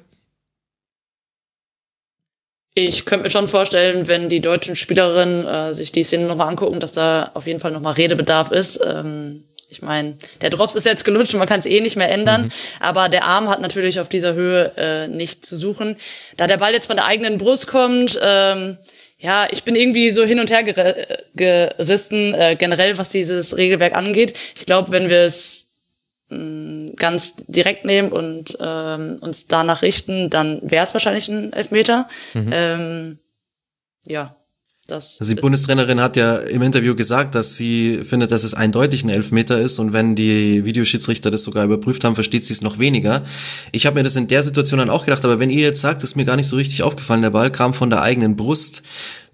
[2.74, 6.80] Ich könnte mir schon vorstellen, wenn die deutschen Spielerinnen äh, sich die Szene nochmal angucken,
[6.80, 8.80] dass da auf jeden Fall nochmal Redebedarf ist.
[8.82, 12.10] Ähm, ich meine, der Drops ist jetzt gelutscht und man kann es eh nicht mehr
[12.10, 12.50] ändern, mhm.
[12.78, 15.96] aber der Arm hat natürlich auf dieser Höhe äh, nicht zu suchen.
[16.36, 18.76] Da der Ball jetzt von der eigenen Brust kommt, ähm,
[19.16, 20.94] ja, ich bin irgendwie so hin und her ger
[21.34, 24.36] gerissen, äh, generell was dieses Regelwerk angeht.
[24.56, 25.70] Ich glaube, wenn wir es
[26.28, 32.08] mm, ganz direkt nehmen und ähm, uns danach richten, dann wäre es wahrscheinlich ein Elfmeter.
[32.34, 32.50] Mhm.
[32.52, 33.18] Ähm,
[34.04, 34.36] ja,
[34.88, 39.04] das also die Bundestrainerin hat ja im Interview gesagt, dass sie findet, dass es eindeutig
[39.04, 42.78] ein Elfmeter ist und wenn die Videoschiedsrichter das sogar überprüft haben, versteht sie es noch
[42.78, 43.24] weniger.
[43.70, 46.02] Ich habe mir das in der Situation dann auch gedacht, aber wenn ihr jetzt sagt,
[46.02, 48.82] ist mir gar nicht so richtig aufgefallen, der Ball kam von der eigenen Brust,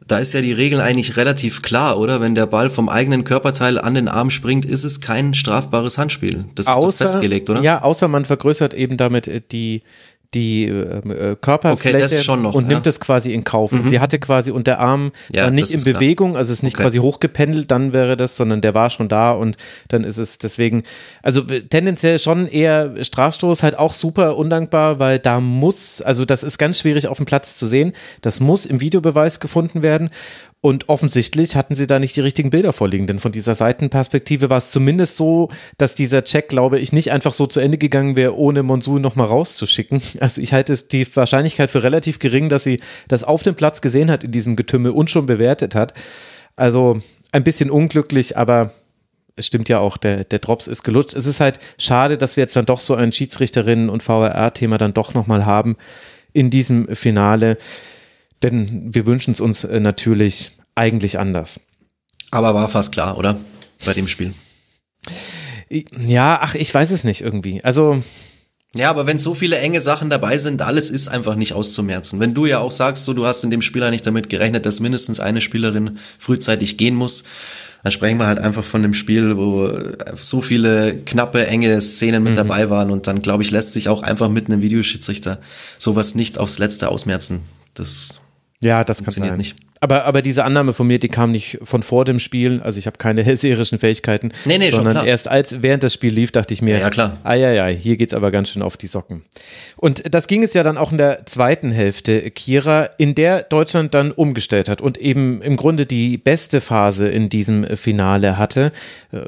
[0.06, 2.20] da ist ja die Regel eigentlich relativ klar, oder?
[2.20, 6.46] Wenn der Ball vom eigenen Körperteil an den Arm springt, ist es kein strafbares Handspiel.
[6.54, 7.62] Das ist außer, doch festgelegt, oder?
[7.62, 9.82] Ja, außer man vergrößert eben damit die
[10.34, 12.68] die ähm, äh, Körperfläche okay, noch, und ja.
[12.74, 13.72] nimmt das quasi in Kauf.
[13.72, 13.80] Mhm.
[13.80, 16.62] Und sie hatte quasi und der Arm ja, war nicht in Bewegung, also es ist
[16.62, 16.82] nicht okay.
[16.82, 19.56] quasi hochgependelt, dann wäre das, sondern der war schon da und
[19.88, 20.82] dann ist es deswegen,
[21.22, 26.58] also tendenziell schon eher Strafstoß, halt auch super undankbar, weil da muss, also das ist
[26.58, 30.10] ganz schwierig auf dem Platz zu sehen, das muss im Videobeweis gefunden werden
[30.60, 34.58] und offensichtlich hatten sie da nicht die richtigen Bilder vorliegen, denn von dieser Seitenperspektive war
[34.58, 38.36] es zumindest so, dass dieser Check, glaube ich, nicht einfach so zu Ende gegangen wäre,
[38.36, 40.02] ohne Monsun nochmal rauszuschicken.
[40.20, 44.10] Also ich halte die Wahrscheinlichkeit für relativ gering, dass sie das auf dem Platz gesehen
[44.10, 45.94] hat in diesem Getümmel und schon bewertet hat.
[46.56, 47.00] Also
[47.32, 48.72] ein bisschen unglücklich, aber
[49.36, 51.14] es stimmt ja auch, der, der Drops ist gelutscht.
[51.14, 54.94] Es ist halt schade, dass wir jetzt dann doch so ein Schiedsrichterinnen- und VRR-Thema dann
[54.94, 55.76] doch nochmal haben
[56.32, 57.56] in diesem Finale.
[58.42, 61.60] Denn wir wünschen es uns äh, natürlich eigentlich anders.
[62.30, 63.38] Aber war fast klar, oder?
[63.84, 64.34] Bei dem Spiel.
[65.70, 67.62] Ja, ach, ich weiß es nicht irgendwie.
[67.62, 68.02] Also.
[68.74, 72.20] Ja, aber wenn so viele enge Sachen dabei sind, alles ist einfach nicht auszumerzen.
[72.20, 74.80] Wenn du ja auch sagst, so, du hast in dem Spieler nicht damit gerechnet, dass
[74.80, 77.24] mindestens eine Spielerin frühzeitig gehen muss,
[77.82, 79.70] dann sprechen wir halt einfach von dem Spiel, wo
[80.20, 82.36] so viele knappe, enge Szenen mit mhm.
[82.36, 85.38] dabei waren und dann, glaube ich, lässt sich auch einfach mit einem Videoschiedsrichter
[85.78, 87.42] sowas nicht aufs Letzte ausmerzen.
[87.74, 88.20] Das
[88.62, 89.36] ja, das kann sein.
[89.36, 89.56] nicht.
[89.80, 92.60] Aber, aber diese Annahme von mir, die kam nicht von vor dem Spiel.
[92.62, 94.32] Also ich habe keine hellseherischen Fähigkeiten.
[94.44, 97.18] Nee, nee, sondern erst als während das Spiel lief, dachte ich mir, ja, ja klar.
[97.24, 99.22] Ah ja, ja, hier geht's aber ganz schön auf die Socken.
[99.76, 103.94] Und das ging es ja dann auch in der zweiten Hälfte, Kira, in der Deutschland
[103.94, 108.72] dann umgestellt hat und eben im Grunde die beste Phase in diesem Finale hatte.
[109.12, 109.20] Äh,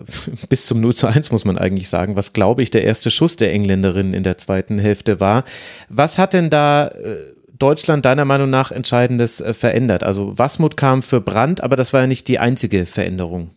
[0.49, 3.37] bis zum 0 zu 1 muss man eigentlich sagen, was glaube ich der erste Schuss
[3.37, 5.45] der Engländerin in der zweiten Hälfte war.
[5.89, 7.17] Was hat denn da äh,
[7.61, 10.03] Deutschland deiner Meinung nach Entscheidendes äh, verändert?
[10.03, 13.51] Also Wasmut kam für Brand, aber das war ja nicht die einzige Veränderung.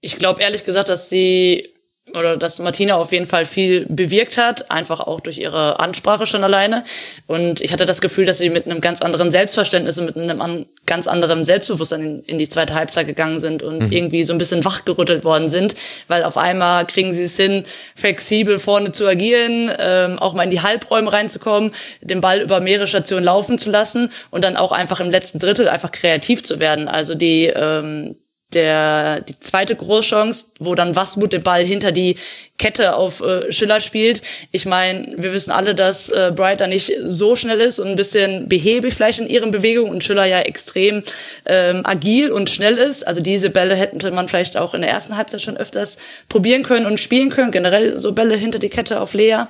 [0.00, 1.74] Ich glaube ehrlich gesagt, dass sie
[2.14, 6.44] oder dass Martina auf jeden Fall viel bewirkt hat, einfach auch durch ihre Ansprache schon
[6.44, 6.84] alleine.
[7.26, 10.40] Und ich hatte das Gefühl, dass sie mit einem ganz anderen Selbstverständnis und mit einem
[10.40, 13.92] an, ganz anderen Selbstbewusstsein in, in, die zweite Halbzeit gegangen sind und mhm.
[13.92, 15.74] irgendwie so ein bisschen wachgerüttelt worden sind,
[16.08, 20.50] weil auf einmal kriegen sie es hin, flexibel vorne zu agieren, ähm, auch mal in
[20.50, 25.00] die Halbräume reinzukommen, den Ball über mehrere Stationen laufen zu lassen und dann auch einfach
[25.00, 26.88] im letzten Drittel einfach kreativ zu werden.
[26.88, 28.16] Also die ähm,
[28.52, 32.16] der die zweite Großchance, wo dann Wasmut den Ball hinter die
[32.58, 34.22] Kette auf äh, Schiller spielt.
[34.50, 37.96] Ich meine, wir wissen alle, dass äh, Bright da nicht so schnell ist und ein
[37.96, 41.02] bisschen behäbig vielleicht in ihren Bewegungen und Schiller ja extrem
[41.46, 43.06] ähm, agil und schnell ist.
[43.06, 46.86] Also diese Bälle hätte man vielleicht auch in der ersten Halbzeit schon öfters probieren können
[46.86, 47.52] und spielen können.
[47.52, 49.44] Generell so Bälle hinter die Kette auf Lea.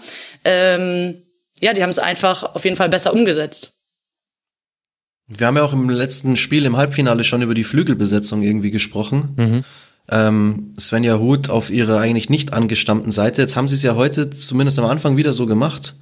[0.44, 1.22] Ähm,
[1.60, 3.72] ja, die haben es einfach auf jeden Fall besser umgesetzt.
[5.36, 9.30] Wir haben ja auch im letzten Spiel im Halbfinale schon über die Flügelbesetzung irgendwie gesprochen.
[9.36, 9.64] Mhm.
[10.10, 13.40] Ähm, Svenja Huth auf ihrer eigentlich nicht angestammten Seite.
[13.40, 15.94] Jetzt haben sie es ja heute zumindest am Anfang wieder so gemacht.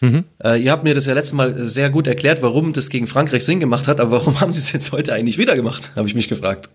[0.00, 0.24] Mhm.
[0.42, 3.44] Äh, ihr habt mir das ja letztes Mal sehr gut erklärt, warum das gegen Frankreich
[3.44, 6.16] Sinn gemacht hat, aber warum haben sie es jetzt heute eigentlich wieder gemacht, habe ich
[6.16, 6.68] mich gefragt.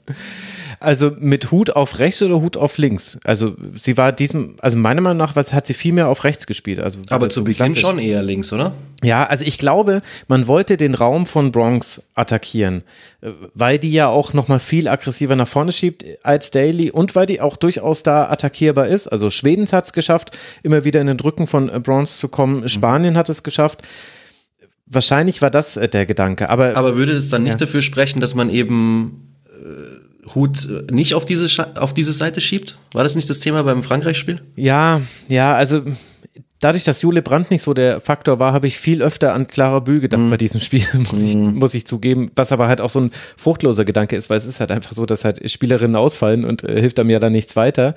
[0.80, 3.18] Also mit Hut auf rechts oder Hut auf links?
[3.24, 6.46] Also sie war diesem, also meiner Meinung nach was, hat sie viel mehr auf rechts
[6.46, 6.80] gespielt.
[6.80, 7.82] Also Aber zu Beginn klassisch.
[7.82, 8.74] schon eher links, oder?
[9.04, 12.84] Ja, also ich glaube, man wollte den Raum von Bronx attackieren,
[13.22, 17.26] äh, weil die ja auch nochmal viel aggressiver nach vorne schiebt als Daly und weil
[17.26, 19.08] die auch durchaus da attackierbar ist.
[19.08, 22.62] Also Schweden hat es geschafft, immer wieder in den Drücken von äh, Bronx zu kommen.
[22.62, 22.68] Mhm.
[22.70, 23.82] Spanien hat es geschafft.
[24.86, 26.52] Wahrscheinlich war das äh, der Gedanke.
[26.52, 27.66] Aber, aber würde es dann nicht ja.
[27.66, 29.24] dafür sprechen, dass man eben
[30.36, 32.78] Hut nicht auf diese, auf diese Seite schiebt?
[32.94, 34.42] War das nicht das Thema beim Frankreich-Spiel?
[34.56, 35.82] Ja, ja, also
[36.60, 39.80] dadurch, dass Jule Brandt nicht so der Faktor war, habe ich viel öfter an Clara
[39.80, 40.30] Bü gedacht mm.
[40.30, 41.26] bei diesem Spiel, muss, mm.
[41.26, 41.56] ich, mhm.
[41.56, 44.60] muss ich zugeben, was aber halt auch so ein fruchtloser Gedanke ist, weil es ist
[44.60, 47.96] halt einfach so, dass halt Spielerinnen ausfallen und äh, hilft einem ja dann nichts weiter.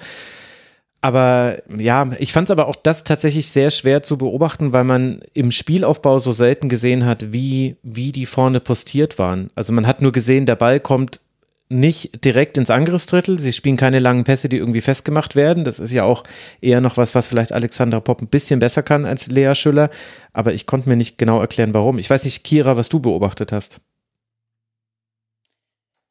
[1.02, 5.22] Aber ja, ich fand es aber auch das tatsächlich sehr schwer zu beobachten, weil man
[5.32, 9.50] im Spielaufbau so selten gesehen hat, wie, wie die vorne postiert waren.
[9.54, 11.22] Also man hat nur gesehen, der Ball kommt
[11.70, 13.38] nicht direkt ins Angriffsdrittel.
[13.38, 15.64] Sie spielen keine langen Pässe, die irgendwie festgemacht werden.
[15.64, 16.24] Das ist ja auch
[16.60, 19.88] eher noch was, was vielleicht Alexandra Popp ein bisschen besser kann als Lea Schüller.
[20.32, 21.98] Aber ich konnte mir nicht genau erklären, warum.
[21.98, 23.80] Ich weiß nicht, Kira, was du beobachtet hast.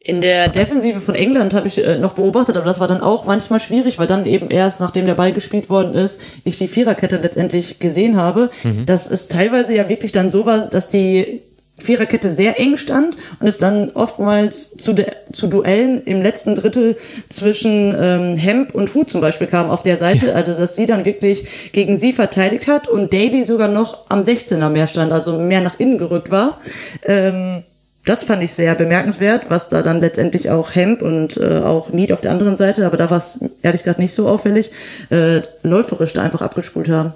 [0.01, 3.25] In der Defensive von England habe ich äh, noch beobachtet, aber das war dann auch
[3.25, 7.17] manchmal schwierig, weil dann eben erst, nachdem der Ball gespielt worden ist, ich die Viererkette
[7.17, 8.85] letztendlich gesehen habe, mhm.
[8.85, 11.41] dass es teilweise ja wirklich dann so war, dass die
[11.79, 16.97] Viererkette sehr eng stand und es dann oftmals zu, de, zu Duellen im letzten Drittel
[17.29, 21.05] zwischen ähm, Hemp und Hu zum Beispiel kam auf der Seite, also dass sie dann
[21.05, 25.61] wirklich gegen sie verteidigt hat und Daly sogar noch am 16er mehr stand, also mehr
[25.61, 26.59] nach innen gerückt war.
[27.03, 27.63] Ähm,
[28.05, 32.11] das fand ich sehr bemerkenswert, was da dann letztendlich auch Hemp und äh, auch Mead
[32.11, 34.71] auf der anderen Seite, aber da war es ehrlich gesagt nicht so auffällig,
[35.09, 37.13] äh, läuferisch da einfach abgespult haben.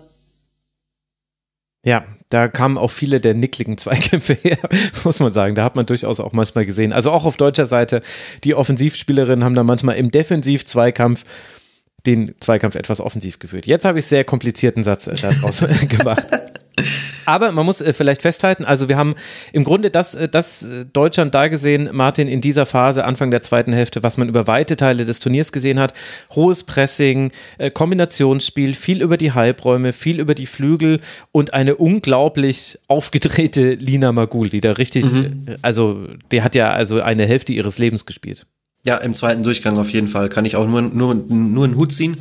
[1.86, 4.58] Ja, da kamen auch viele der nickligen Zweikämpfe her,
[5.04, 5.56] muss man sagen.
[5.56, 6.92] Da hat man durchaus auch manchmal gesehen.
[6.92, 8.02] Also auch auf deutscher Seite,
[8.44, 11.24] die Offensivspielerinnen haben da manchmal im Defensiv-Zweikampf
[12.06, 13.66] den Zweikampf etwas offensiv geführt.
[13.66, 16.26] Jetzt habe ich sehr komplizierten Satz äh, daraus gemacht.
[17.26, 19.16] Aber man muss äh, vielleicht festhalten, also wir haben
[19.52, 23.42] im Grunde das, äh, das äh, Deutschland da gesehen, Martin, in dieser Phase, Anfang der
[23.42, 25.94] zweiten Hälfte, was man über weite Teile des Turniers gesehen hat.
[26.36, 31.00] Hohes Pressing, äh, Kombinationsspiel, viel über die Halbräume, viel über die Flügel
[31.32, 35.46] und eine unglaublich aufgedrehte Lina Magul, die da richtig, mhm.
[35.48, 38.46] Äh, also die hat ja also eine Hälfte ihres Lebens gespielt.
[38.86, 40.28] Ja, im zweiten Durchgang auf jeden Fall.
[40.28, 42.18] Kann ich auch nur, nur, nur einen Hut ziehen.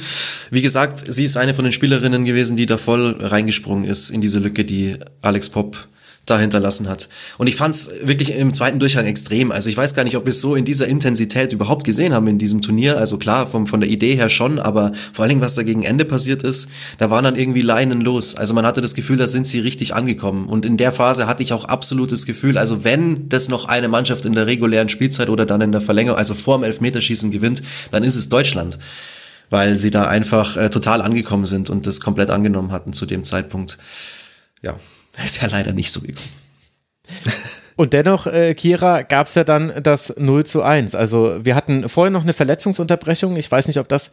[0.50, 4.20] Wie gesagt, sie ist eine von den Spielerinnen gewesen, die da voll reingesprungen ist in
[4.20, 5.88] diese Lücke, die Alex Popp
[6.24, 7.08] da hinterlassen hat.
[7.36, 9.50] Und ich fand es wirklich im zweiten Durchgang extrem.
[9.50, 12.28] Also ich weiß gar nicht, ob wir es so in dieser Intensität überhaupt gesehen haben
[12.28, 12.98] in diesem Turnier.
[12.98, 15.82] Also klar, vom, von der Idee her schon, aber vor allen Dingen, was da gegen
[15.82, 18.36] Ende passiert ist, da waren dann irgendwie Leinen los.
[18.36, 20.46] Also man hatte das Gefühl, da sind sie richtig angekommen.
[20.46, 24.24] Und in der Phase hatte ich auch absolutes Gefühl, also wenn das noch eine Mannschaft
[24.24, 28.04] in der regulären Spielzeit oder dann in der Verlängerung, also vor dem Elfmeterschießen gewinnt, dann
[28.04, 28.78] ist es Deutschland.
[29.50, 33.24] Weil sie da einfach äh, total angekommen sind und das komplett angenommen hatten zu dem
[33.24, 33.76] Zeitpunkt.
[34.62, 34.76] Ja,
[35.18, 36.28] ist ja leider nicht so gekommen.
[37.76, 40.94] Und dennoch, äh, Kira, gab es ja dann das 0 zu 1.
[40.94, 43.36] Also wir hatten vorher noch eine Verletzungsunterbrechung.
[43.36, 44.10] Ich weiß nicht, ob das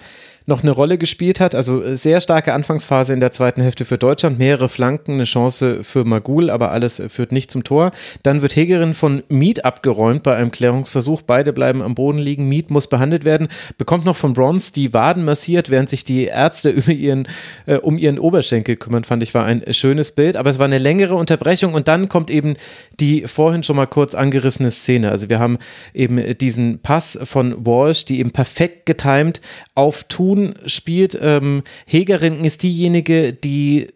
[0.49, 1.55] noch eine Rolle gespielt hat.
[1.55, 5.83] Also äh, sehr starke Anfangsphase in der zweiten Hälfte für Deutschland, mehrere Flanken, eine Chance
[5.83, 7.91] für Magul, aber alles äh, führt nicht zum Tor.
[8.23, 11.21] Dann wird Hegerin von Miet abgeräumt bei einem Klärungsversuch.
[11.21, 12.49] Beide bleiben am Boden liegen.
[12.49, 16.69] Miet muss behandelt werden, bekommt noch von Bronze die Waden massiert, während sich die Ärzte
[16.71, 17.27] über ihren,
[17.65, 20.35] äh, um ihren Oberschenkel kümmern, fand ich, war ein schönes Bild.
[20.35, 22.55] Aber es war eine längere Unterbrechung und dann kommt eben
[22.99, 25.11] die vorhin schon mal kurz angerissene Szene.
[25.11, 25.59] Also wir haben
[25.93, 29.41] eben diesen Pass von Walsh, die eben perfekt getimed
[29.75, 31.17] auf Thun Tun spielt.
[31.21, 33.87] Ähm, Hegerin ist diejenige, die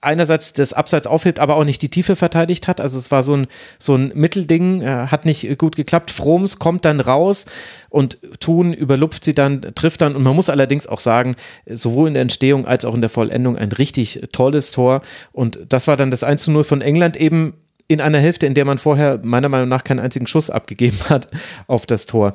[0.00, 2.80] einerseits das Abseits aufhebt, aber auch nicht die Tiefe verteidigt hat.
[2.80, 3.46] Also es war so ein,
[3.78, 6.10] so ein Mittelding, äh, hat nicht gut geklappt.
[6.10, 7.46] Froms kommt dann raus
[7.88, 10.16] und Thun überlupft sie dann, trifft dann.
[10.16, 13.56] Und man muss allerdings auch sagen, sowohl in der Entstehung als auch in der Vollendung
[13.56, 15.02] ein richtig tolles Tor.
[15.30, 17.54] Und das war dann das 1 zu 0 von England eben
[17.86, 21.28] in einer Hälfte, in der man vorher meiner Meinung nach keinen einzigen Schuss abgegeben hat
[21.68, 22.32] auf das Tor.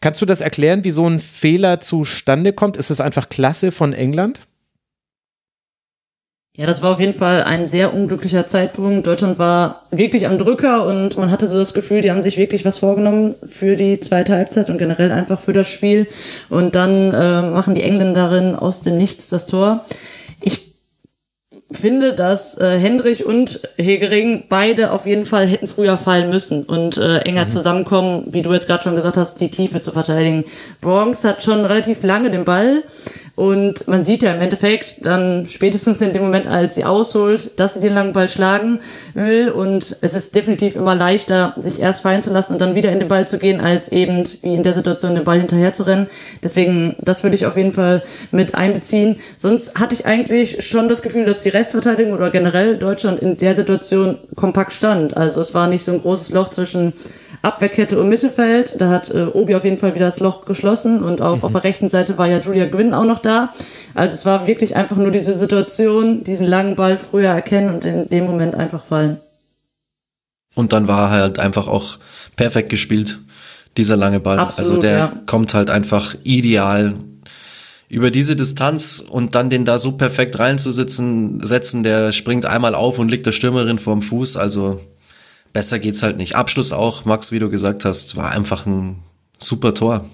[0.00, 2.76] Kannst du das erklären, wie so ein Fehler zustande kommt?
[2.76, 4.40] Ist es einfach klasse von England?
[6.58, 9.06] Ja, das war auf jeden Fall ein sehr unglücklicher Zeitpunkt.
[9.06, 12.64] Deutschland war wirklich am Drücker und man hatte so das Gefühl, die haben sich wirklich
[12.64, 16.08] was vorgenommen für die zweite Halbzeit und generell einfach für das Spiel.
[16.48, 19.84] Und dann äh, machen die Engländerinnen aus dem Nichts das Tor.
[20.40, 20.67] Ich
[21.70, 26.96] finde, dass äh, Hendrich und Hegering beide auf jeden Fall hätten früher fallen müssen und
[26.96, 27.50] äh, enger mhm.
[27.50, 30.44] zusammenkommen, wie du jetzt gerade schon gesagt hast, die Tiefe zu verteidigen.
[30.80, 32.84] Bronx hat schon relativ lange den Ball
[33.38, 37.74] und man sieht ja im Endeffekt dann spätestens in dem Moment, als sie ausholt, dass
[37.74, 38.80] sie den langen Ball schlagen
[39.14, 39.48] will.
[39.48, 42.98] Und es ist definitiv immer leichter, sich erst fallen zu lassen und dann wieder in
[42.98, 46.08] den Ball zu gehen, als eben wie in der Situation den Ball hinterher zu rennen.
[46.42, 48.02] Deswegen, das würde ich auf jeden Fall
[48.32, 49.20] mit einbeziehen.
[49.36, 53.56] Sonst hatte ich eigentlich schon das Gefühl, dass die Restverteidigung oder generell Deutschland in der
[53.56, 55.16] Situation kompakt stand.
[55.16, 56.92] Also es war nicht so ein großes Loch zwischen
[57.42, 58.80] Abwehrkette und Mittelfeld.
[58.80, 61.44] Da hat äh, Obi auf jeden Fall wieder das Loch geschlossen und auch mhm.
[61.44, 63.52] auf der rechten Seite war ja Julia Gwynn auch noch da.
[63.94, 68.08] Also es war wirklich einfach nur diese Situation, diesen langen Ball früher erkennen und in
[68.08, 69.18] dem Moment einfach fallen.
[70.54, 71.98] Und dann war halt einfach auch
[72.36, 73.18] perfekt gespielt,
[73.76, 74.38] dieser lange Ball.
[74.38, 75.12] Also Absolut, also der ja.
[75.26, 76.94] kommt halt einfach ideal
[77.88, 82.98] über diese Distanz und dann den da so perfekt reinzusitzen, setzen, der springt einmal auf
[82.98, 84.36] und liegt der Stürmerin vorm Fuß.
[84.36, 84.80] Also
[85.52, 86.36] besser geht's halt nicht.
[86.36, 89.02] Abschluss auch, Max, wie du gesagt hast, war einfach ein
[89.38, 90.04] super Tor.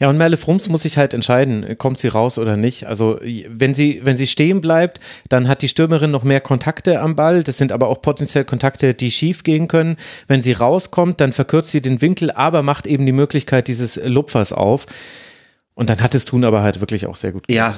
[0.00, 2.88] Ja, und Merle Frums muss sich halt entscheiden, kommt sie raus oder nicht.
[2.88, 7.14] Also, wenn sie, wenn sie stehen bleibt, dann hat die Stürmerin noch mehr Kontakte am
[7.14, 7.44] Ball.
[7.44, 9.96] Das sind aber auch potenziell Kontakte, die schief gehen können.
[10.26, 14.52] Wenn sie rauskommt, dann verkürzt sie den Winkel, aber macht eben die Möglichkeit dieses Lupfers
[14.52, 14.86] auf.
[15.74, 17.44] Und dann hat es Tun aber halt wirklich auch sehr gut.
[17.50, 17.74] Ja,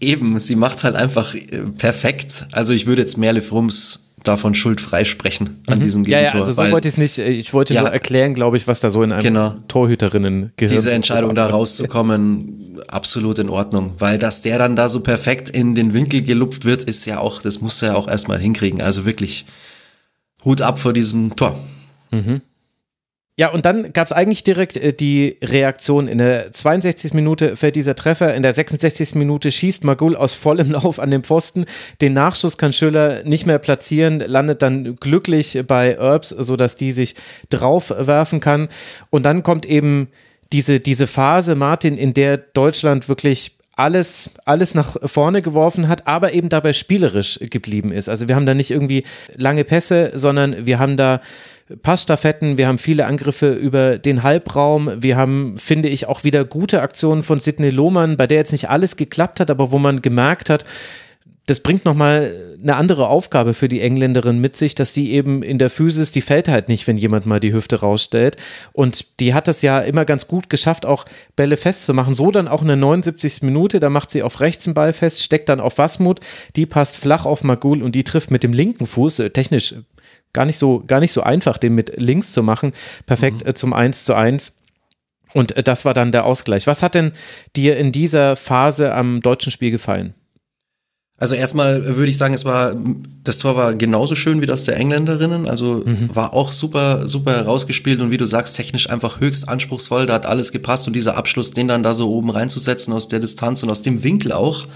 [0.00, 0.38] eben.
[0.38, 2.46] Sie macht halt einfach äh, perfekt.
[2.52, 5.84] Also, ich würde jetzt Merle Frums davon schuldfrei sprechen an mhm.
[5.84, 6.22] diesem Gegentor.
[6.22, 7.18] Ja, ja, also so weil, wollte ich es nicht.
[7.18, 9.54] Ich wollte ja, nur erklären, glaube ich, was da so in einem genau.
[9.68, 10.76] Torhüterinnen gehört.
[10.76, 13.92] Diese Entscheidung da rauszukommen, absolut in Ordnung.
[13.98, 17.40] Weil dass der dann da so perfekt in den Winkel gelupft wird, ist ja auch,
[17.40, 18.82] das muss er ja auch erstmal hinkriegen.
[18.82, 19.46] Also wirklich
[20.44, 21.58] Hut ab vor diesem Tor.
[22.10, 22.42] Mhm.
[23.38, 26.08] Ja, und dann gab es eigentlich direkt äh, die Reaktion.
[26.08, 27.14] In der 62.
[27.14, 29.14] Minute fällt dieser Treffer, in der 66.
[29.14, 31.64] Minute schießt Magul aus vollem Lauf an den Pfosten.
[32.00, 37.14] Den Nachschuss kann Schüller nicht mehr platzieren, landet dann glücklich bei Erbs, sodass die sich
[37.48, 38.68] draufwerfen kann.
[39.10, 40.08] Und dann kommt eben
[40.52, 46.32] diese, diese Phase, Martin, in der Deutschland wirklich alles, alles nach vorne geworfen hat, aber
[46.32, 48.08] eben dabei spielerisch geblieben ist.
[48.08, 49.04] Also wir haben da nicht irgendwie
[49.36, 51.20] lange Pässe, sondern wir haben da
[51.82, 56.80] Passstaffetten, wir haben viele Angriffe über den Halbraum, wir haben, finde ich, auch wieder gute
[56.80, 60.50] Aktionen von Sidney Lohmann, bei der jetzt nicht alles geklappt hat, aber wo man gemerkt
[60.50, 60.64] hat,
[61.48, 65.58] das bringt nochmal eine andere Aufgabe für die Engländerin mit sich, dass die eben in
[65.58, 68.36] der Physis, die fällt halt nicht, wenn jemand mal die Hüfte rausstellt.
[68.74, 71.06] Und die hat das ja immer ganz gut geschafft, auch
[71.36, 72.14] Bälle festzumachen.
[72.14, 73.42] So dann auch in der 79.
[73.42, 76.20] Minute, da macht sie auf rechts einen Ball fest, steckt dann auf Wasmut,
[76.54, 79.74] die passt flach auf Magul und die trifft mit dem linken Fuß, äh, technisch
[80.32, 82.72] gar nicht so, gar nicht so einfach, den mit links zu machen.
[83.06, 83.50] Perfekt mhm.
[83.50, 84.58] äh, zum 1 zu 1.
[85.34, 86.66] Und äh, das war dann der Ausgleich.
[86.66, 87.12] Was hat denn
[87.56, 90.14] dir in dieser Phase am deutschen Spiel gefallen?
[91.20, 92.76] Also erstmal würde ich sagen, es war
[93.24, 96.14] das Tor war genauso schön wie das der Engländerinnen, also mhm.
[96.14, 100.26] war auch super super herausgespielt und wie du sagst, technisch einfach höchst anspruchsvoll, da hat
[100.26, 103.70] alles gepasst und dieser Abschluss, den dann da so oben reinzusetzen aus der Distanz und
[103.70, 104.68] aus dem Winkel auch,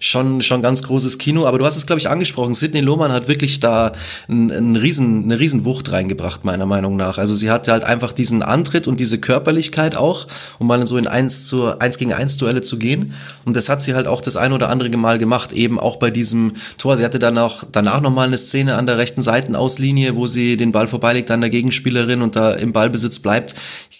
[0.00, 1.46] schon, schon ganz großes Kino.
[1.46, 2.54] Aber du hast es, glaube ich, angesprochen.
[2.54, 3.92] Sidney Lohmann hat wirklich da
[4.28, 7.18] ein, ein riesen, eine riesen Wucht reingebracht, meiner Meinung nach.
[7.18, 10.26] Also sie hatte halt einfach diesen Antritt und diese Körperlichkeit auch,
[10.58, 13.14] um mal so in eins zu eins gegen eins Duelle zu gehen.
[13.44, 16.10] Und das hat sie halt auch das ein oder andere Mal gemacht, eben auch bei
[16.10, 16.96] diesem Tor.
[16.96, 20.72] Sie hatte dann auch danach nochmal eine Szene an der rechten Seitenauslinie, wo sie den
[20.72, 23.54] Ball vorbeilegt an der Gegenspielerin und da im Ballbesitz bleibt.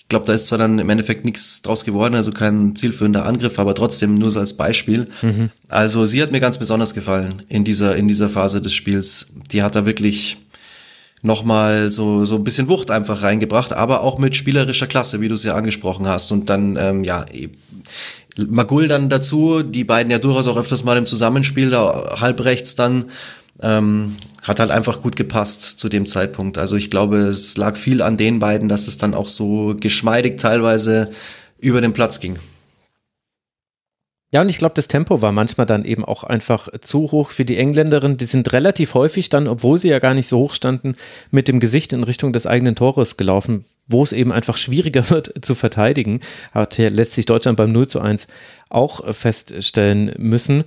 [0.08, 3.58] Ich glaube, da ist zwar dann im Endeffekt nichts draus geworden, also kein zielführender Angriff,
[3.58, 5.06] aber trotzdem nur so als Beispiel.
[5.20, 5.50] Mhm.
[5.68, 9.26] Also sie hat mir ganz besonders gefallen in dieser, in dieser Phase des Spiels.
[9.52, 10.38] Die hat da wirklich
[11.20, 15.34] nochmal so, so ein bisschen Wucht einfach reingebracht, aber auch mit spielerischer Klasse, wie du
[15.34, 16.32] es ja angesprochen hast.
[16.32, 17.26] Und dann, ähm, ja,
[18.38, 22.74] Magul dann dazu, die beiden ja durchaus auch öfters mal im Zusammenspiel, da halb rechts
[22.74, 23.10] dann,
[23.60, 24.16] ähm,
[24.48, 26.58] hat halt einfach gut gepasst zu dem Zeitpunkt.
[26.58, 30.38] Also ich glaube, es lag viel an den beiden, dass es dann auch so geschmeidig
[30.38, 31.10] teilweise
[31.58, 32.38] über den Platz ging.
[34.30, 37.46] Ja, und ich glaube, das Tempo war manchmal dann eben auch einfach zu hoch für
[37.46, 38.18] die Engländerin.
[38.18, 40.96] Die sind relativ häufig dann, obwohl sie ja gar nicht so hoch standen,
[41.30, 45.32] mit dem Gesicht in Richtung des eigenen Tores gelaufen, wo es eben einfach schwieriger wird
[45.40, 46.20] zu verteidigen.
[46.52, 48.26] Hat ja letztlich Deutschland beim 0 zu 1
[48.68, 50.64] auch feststellen müssen.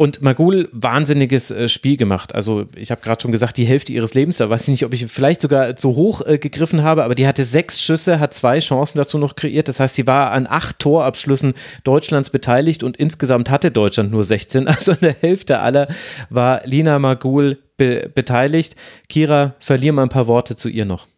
[0.00, 2.32] Und Magul, wahnsinniges äh, Spiel gemacht.
[2.32, 4.94] Also ich habe gerade schon gesagt, die Hälfte ihres Lebens, da weiß ich nicht, ob
[4.94, 8.60] ich vielleicht sogar zu hoch äh, gegriffen habe, aber die hatte sechs Schüsse, hat zwei
[8.60, 9.66] Chancen dazu noch kreiert.
[9.66, 14.68] Das heißt, sie war an acht Torabschlüssen Deutschlands beteiligt und insgesamt hatte Deutschland nur 16.
[14.78, 15.88] Also in der Hälfte aller
[16.30, 18.76] war Lina Magul be beteiligt.
[19.08, 21.08] Kira, verlier mal ein paar Worte zu ihr noch.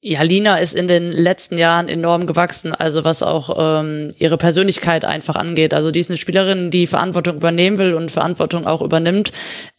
[0.00, 5.04] Ja, Lina ist in den letzten Jahren enorm gewachsen, also was auch ähm, ihre Persönlichkeit
[5.04, 5.74] einfach angeht.
[5.74, 9.32] Also die ist eine Spielerin, die Verantwortung übernehmen will und Verantwortung auch übernimmt.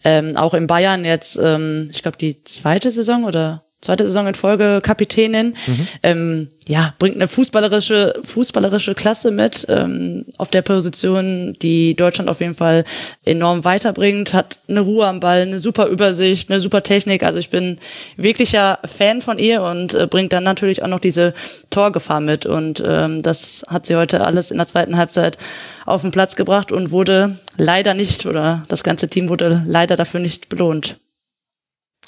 [0.03, 4.35] Ähm, auch in Bayern jetzt, ähm, ich glaube, die zweite Saison oder zweite Saison in
[4.35, 5.55] Folge Kapitänin.
[5.65, 5.87] Mhm.
[6.03, 12.41] Ähm, ja, bringt eine fußballerische, fußballerische Klasse mit ähm, auf der Position, die Deutschland auf
[12.41, 12.83] jeden Fall
[13.23, 17.23] enorm weiterbringt, hat eine Ruhe am Ball, eine super Übersicht, eine super Technik.
[17.23, 17.79] Also ich bin
[18.17, 21.33] wirklicher Fan von ihr und äh, bringt dann natürlich auch noch diese
[21.69, 22.45] Torgefahr mit.
[22.45, 25.37] Und ähm, das hat sie heute alles in der zweiten Halbzeit
[25.85, 30.19] auf den Platz gebracht und wurde leider nicht, oder das ganze Team wurde leider dafür
[30.19, 30.97] nicht belohnt.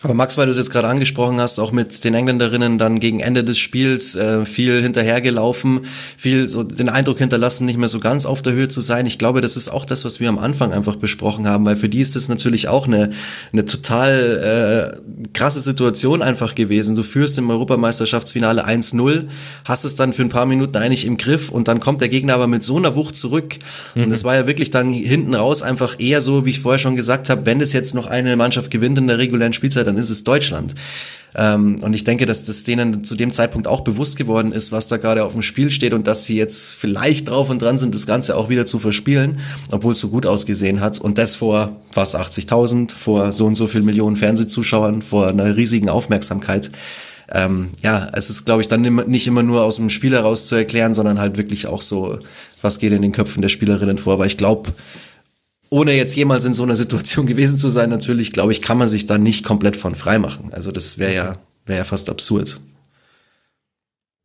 [0.04, 3.20] Aber Max, weil du es jetzt gerade angesprochen hast, auch mit den Engländerinnen dann gegen
[3.20, 5.82] Ende des Spiels äh, viel hinterhergelaufen,
[6.18, 9.06] viel so den Eindruck hinterlassen, nicht mehr so ganz auf der Höhe zu sein.
[9.06, 11.88] Ich glaube, das ist auch das, was wir am Anfang einfach besprochen haben, weil für
[11.88, 13.12] die ist das natürlich auch eine,
[13.54, 16.96] eine total äh, krasse Situation einfach gewesen.
[16.96, 19.28] Du führst im Europameisterschaftsfinale 1-0,
[19.66, 22.34] hast es dann für ein paar Minuten eigentlich im Griff und dann kommt der Gegner
[22.34, 23.60] aber mit so einer Wucht zurück.
[23.94, 24.06] Mhm.
[24.06, 26.96] Und das war ja wirklich dann hinten raus einfach eher so, wie ich vorher schon
[26.96, 30.10] gesagt habe, wenn es jetzt noch eine Mannschaft gewinnt in der regulären Spielzeit, dann ist
[30.10, 30.76] es Deutschland.
[31.36, 34.88] Ähm, und ich denke, dass das denen zu dem Zeitpunkt auch bewusst geworden ist, was
[34.88, 37.96] da gerade auf dem Spiel steht und dass sie jetzt vielleicht drauf und dran sind,
[37.96, 39.40] das Ganze auch wieder zu verspielen,
[39.72, 41.00] obwohl es so gut ausgesehen hat.
[41.00, 45.90] Und das vor fast 80.000, vor so und so viel Millionen Fernsehzuschauern, vor einer riesigen
[45.90, 46.70] Aufmerksamkeit.
[47.34, 50.56] Ähm, ja, es ist, glaube ich, dann nicht immer nur aus dem Spiel heraus zu
[50.56, 52.20] erklären, sondern halt wirklich auch so,
[52.62, 54.14] was geht in den Köpfen der Spielerinnen vor.
[54.14, 54.74] Aber ich glaube,
[55.72, 58.88] ohne jetzt jemals in so einer Situation gewesen zu sein, natürlich, glaube ich, kann man
[58.88, 60.52] sich da nicht komplett von frei machen.
[60.54, 62.62] Also das wäre ja, wäre ja fast absurd.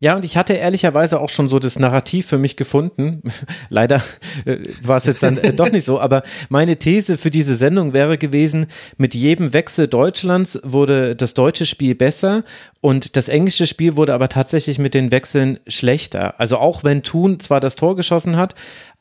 [0.02, 3.22] Ja, und ich hatte ehrlicherweise auch schon so das Narrativ für mich gefunden.
[3.70, 4.02] Leider
[4.44, 7.94] äh, war es jetzt dann äh, doch nicht so, aber meine These für diese Sendung
[7.94, 8.66] wäre gewesen,
[8.98, 12.44] mit jedem Wechsel Deutschlands wurde das deutsche Spiel besser
[12.82, 16.38] und das englische Spiel wurde aber tatsächlich mit den Wechseln schlechter.
[16.38, 18.54] Also auch wenn Thun zwar das Tor geschossen hat,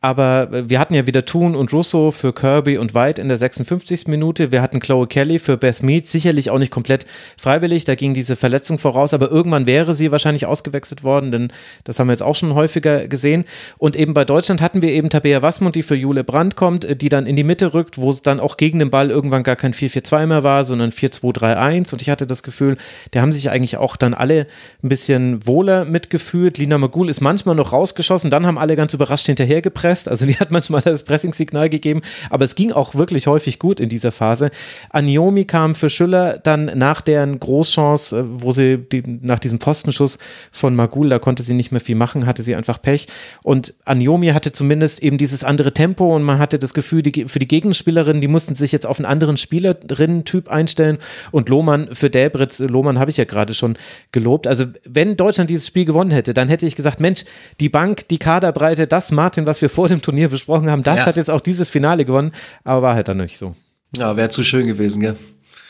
[0.05, 3.37] aber äh, wir hatten ja wieder Thun und Russo für Kirby und White in der
[3.37, 4.07] 56.
[4.07, 4.51] Minute.
[4.51, 8.35] Wir hatten Chloe Kelly für Beth Mead, sicherlich auch nicht komplett freiwillig, da ging diese
[8.35, 11.47] Verletzung voraus, aber irgendwann wäre sie wahrscheinlich ausgewechselt worden, denn
[11.85, 13.45] das haben wir jetzt auch schon häufiger gesehen.
[13.79, 16.95] Und eben bei Deutschland hatten wir eben Tabea Wassmund, die für Jule Brandt kommt, äh,
[16.95, 19.55] die dann in die Mitte rückt, wo es dann auch gegen den Ball irgendwann gar
[19.55, 22.77] kein 4-4-2 mehr war, sondern 4-2-3-1 und ich hatte das Gefühl,
[23.13, 24.45] der haben sich eigentlich auch dann alle
[24.83, 26.59] ein bisschen wohler mitgefühlt.
[26.59, 30.09] Lina Magul ist manchmal noch rausgeschossen, dann haben alle ganz überrascht hinterhergepresst gepresst.
[30.09, 33.89] Also die hat manchmal das Pressingsignal gegeben, aber es ging auch wirklich häufig gut in
[33.89, 34.51] dieser Phase.
[34.89, 40.17] Aniomi kam für Schüller dann nach deren Großchance, äh, wo sie die, nach diesem Pfostenschuss
[40.51, 43.07] von Magul, da konnte sie nicht mehr viel machen, hatte sie einfach Pech.
[43.43, 47.39] Und Aniomi hatte zumindest eben dieses andere Tempo und man hatte das Gefühl, die, für
[47.39, 50.97] die Gegenspielerinnen, die mussten sich jetzt auf einen anderen Spielerinnen-Typ einstellen.
[51.31, 53.77] Und Lohmann für Delbritz, Lohmann habe ich ja gerade schon
[54.11, 54.47] gelobt.
[54.47, 57.25] Also wenn Deutschland dieses Spiel gewonnen hätte, dann hätte ich gesagt, Mensch,
[57.59, 61.05] die Bank, die Kaderbreite, das Martin, was wir vor dem Turnier besprochen haben, das ja.
[61.05, 62.31] hat jetzt auch dieses Finale gewonnen,
[62.63, 63.53] aber war halt dann nicht so.
[63.97, 65.15] Ja, wäre zu schön gewesen, gell?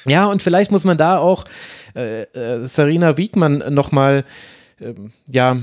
[0.05, 1.45] Ja, und vielleicht muss man da auch
[1.95, 4.23] äh, äh, Sarina Wiegmann nochmal,
[4.79, 4.93] äh,
[5.27, 5.57] ja,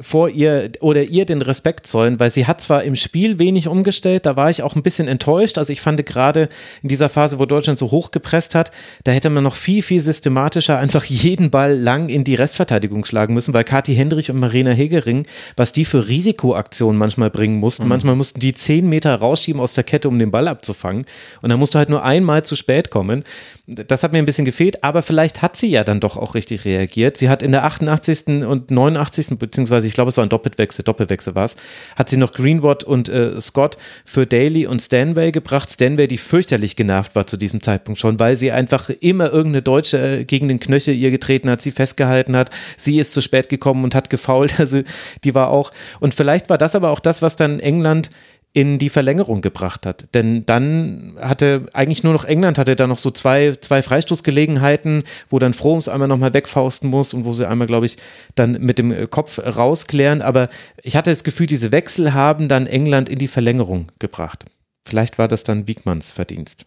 [0.00, 4.26] vor ihr oder ihr den Respekt zollen, weil sie hat zwar im Spiel wenig umgestellt,
[4.26, 5.58] da war ich auch ein bisschen enttäuscht.
[5.58, 6.48] Also ich fand gerade
[6.82, 8.70] in dieser Phase, wo Deutschland so hoch gepresst hat,
[9.04, 13.34] da hätte man noch viel, viel systematischer einfach jeden Ball lang in die Restverteidigung schlagen
[13.34, 15.26] müssen, weil Kathi Hendrich und Marina Hegering,
[15.56, 17.90] was die für Risikoaktionen manchmal bringen mussten, mhm.
[17.90, 21.04] manchmal mussten die zehn Meter rausschieben aus der Kette, um den Ball abzufangen.
[21.42, 23.24] Und dann musst du halt nur einmal zu spät kommen.
[23.66, 26.64] Das hat mir ein bisschen gefehlt, aber vielleicht hat sie ja dann doch auch richtig
[26.64, 27.16] reagiert.
[27.16, 28.44] Sie hat in der 88.
[28.46, 29.38] und 89.
[29.38, 31.56] beziehungsweise ich glaube, es war ein Doppelwechsel, Doppelwechsel war es,
[31.96, 35.70] hat sie noch Greenwood und äh, Scott für Daly und Stanway gebracht.
[35.70, 40.20] Stanway, die fürchterlich genervt war zu diesem Zeitpunkt schon, weil sie einfach immer irgendeine Deutsche
[40.20, 42.50] äh, gegen den Knöchel ihr getreten hat, sie festgehalten hat.
[42.76, 44.54] Sie ist zu spät gekommen und hat gefault.
[44.60, 44.82] Also
[45.24, 45.70] die war auch,
[46.00, 48.10] und vielleicht war das aber auch das, was dann England
[48.52, 50.08] in die Verlängerung gebracht hat.
[50.12, 55.38] Denn dann hatte eigentlich nur noch England hatte da noch so zwei, zwei Freistoßgelegenheiten, wo
[55.38, 57.96] dann Froms einmal nochmal wegfausten muss und wo sie einmal, glaube ich,
[58.34, 60.22] dann mit dem Kopf rausklären.
[60.22, 60.48] Aber
[60.82, 64.44] ich hatte das Gefühl, diese Wechsel haben dann England in die Verlängerung gebracht.
[64.82, 66.66] Vielleicht war das dann Wiegmanns Verdienst.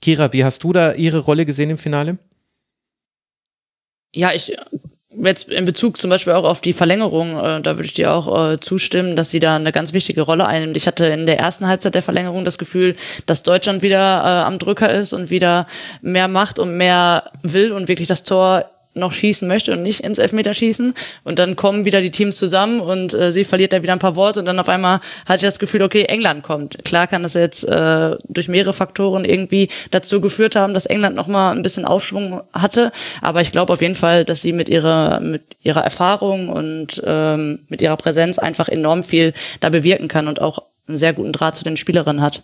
[0.00, 2.18] Kira, wie hast du da ihre Rolle gesehen im Finale?
[4.14, 4.56] Ja, ich
[5.10, 8.52] jetzt in Bezug zum Beispiel auch auf die Verlängerung, äh, da würde ich dir auch
[8.52, 10.76] äh, zustimmen, dass sie da eine ganz wichtige Rolle einnimmt.
[10.76, 12.96] Ich hatte in der ersten Halbzeit der Verlängerung das Gefühl,
[13.26, 15.66] dass Deutschland wieder äh, am Drücker ist und wieder
[16.00, 20.18] mehr macht und mehr will und wirklich das Tor noch schießen möchte und nicht ins
[20.18, 20.94] Elfmeterschießen.
[21.24, 24.16] Und dann kommen wieder die Teams zusammen und äh, sie verliert da wieder ein paar
[24.16, 26.84] Worte und dann auf einmal hatte ich das Gefühl, okay, England kommt.
[26.84, 31.54] Klar kann das jetzt äh, durch mehrere Faktoren irgendwie dazu geführt haben, dass England nochmal
[31.54, 32.90] ein bisschen Aufschwung hatte.
[33.22, 37.60] Aber ich glaube auf jeden Fall, dass sie mit ihrer, mit ihrer Erfahrung und ähm,
[37.68, 41.56] mit ihrer Präsenz einfach enorm viel da bewirken kann und auch einen sehr guten Draht
[41.56, 42.42] zu den Spielerinnen hat.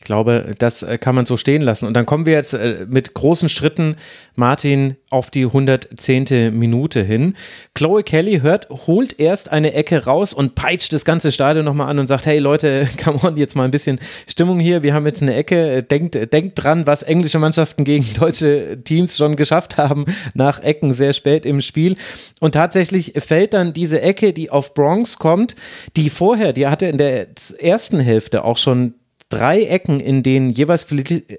[0.00, 1.86] Ich glaube, das äh, kann man so stehen lassen.
[1.86, 3.96] Und dann kommen wir jetzt äh, mit großen Schritten,
[4.36, 6.56] Martin, auf die 110.
[6.56, 7.34] Minute hin.
[7.74, 11.98] Chloe Kelly hört, holt erst eine Ecke raus und peitscht das ganze Stadion nochmal an
[11.98, 14.84] und sagt, hey Leute, come on, jetzt mal ein bisschen Stimmung hier.
[14.84, 15.82] Wir haben jetzt eine Ecke.
[15.82, 21.12] Denkt, denkt dran, was englische Mannschaften gegen deutsche Teams schon geschafft haben, nach Ecken sehr
[21.12, 21.96] spät im Spiel.
[22.38, 25.56] Und tatsächlich fällt dann diese Ecke, die auf Bronx kommt,
[25.96, 27.26] die vorher, die hatte in der
[27.58, 28.94] ersten Hälfte auch schon
[29.28, 30.86] drei Ecken, in denen jeweils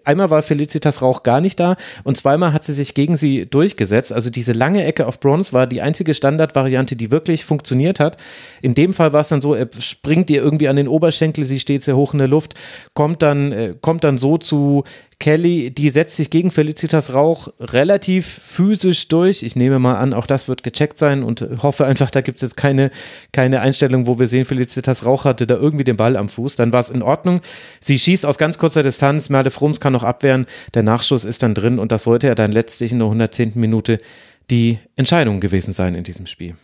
[0.03, 4.13] einmal war Felicitas Rauch gar nicht da und zweimal hat sie sich gegen sie durchgesetzt.
[4.13, 8.17] Also diese lange Ecke auf Bronze war die einzige Standardvariante, die wirklich funktioniert hat.
[8.61, 11.59] In dem Fall war es dann so, er springt ihr irgendwie an den Oberschenkel, sie
[11.59, 12.53] steht sehr hoch in der Luft,
[12.93, 14.83] kommt dann, äh, kommt dann so zu
[15.19, 19.43] Kelly, die setzt sich gegen Felicitas Rauch relativ physisch durch.
[19.43, 22.43] Ich nehme mal an, auch das wird gecheckt sein und hoffe einfach, da gibt es
[22.43, 22.89] jetzt keine,
[23.33, 26.55] keine Einstellung, wo wir sehen, Felicitas Rauch hatte da irgendwie den Ball am Fuß.
[26.55, 27.41] Dann war es in Ordnung.
[27.79, 31.55] Sie schießt aus ganz kurzer Distanz, Merle Froms kann noch abwehren, der Nachschuss ist dann
[31.55, 33.53] drin und das sollte ja dann letztlich in der 110.
[33.55, 33.97] Minute
[34.49, 36.55] die Entscheidung gewesen sein in diesem Spiel.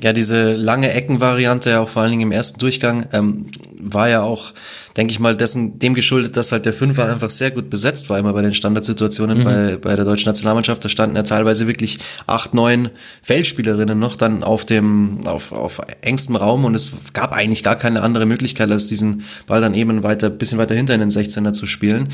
[0.00, 3.46] Ja, diese lange Eckenvariante, auch vor allen Dingen im ersten Durchgang, ähm,
[3.78, 4.52] war ja auch,
[4.96, 8.18] denke ich mal, dessen, dem geschuldet, dass halt der Fünfer einfach sehr gut besetzt war,
[8.18, 9.44] immer bei den Standardsituationen mhm.
[9.44, 10.84] bei, bei der deutschen Nationalmannschaft.
[10.84, 12.90] Da standen ja teilweise wirklich acht, neun
[13.22, 18.02] Feldspielerinnen noch dann auf dem, auf, auf engstem Raum und es gab eigentlich gar keine
[18.02, 21.66] andere Möglichkeit, als diesen Ball dann eben weiter, bisschen weiter hinter in den 16er zu
[21.66, 22.08] spielen.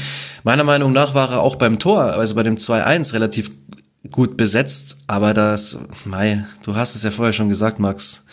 [0.44, 3.50] Meiner Meinung nach war er auch beim Tor, also bei dem 2-1 relativ
[4.10, 8.24] gut besetzt, aber das, Mai, du hast es ja vorher schon gesagt, Max.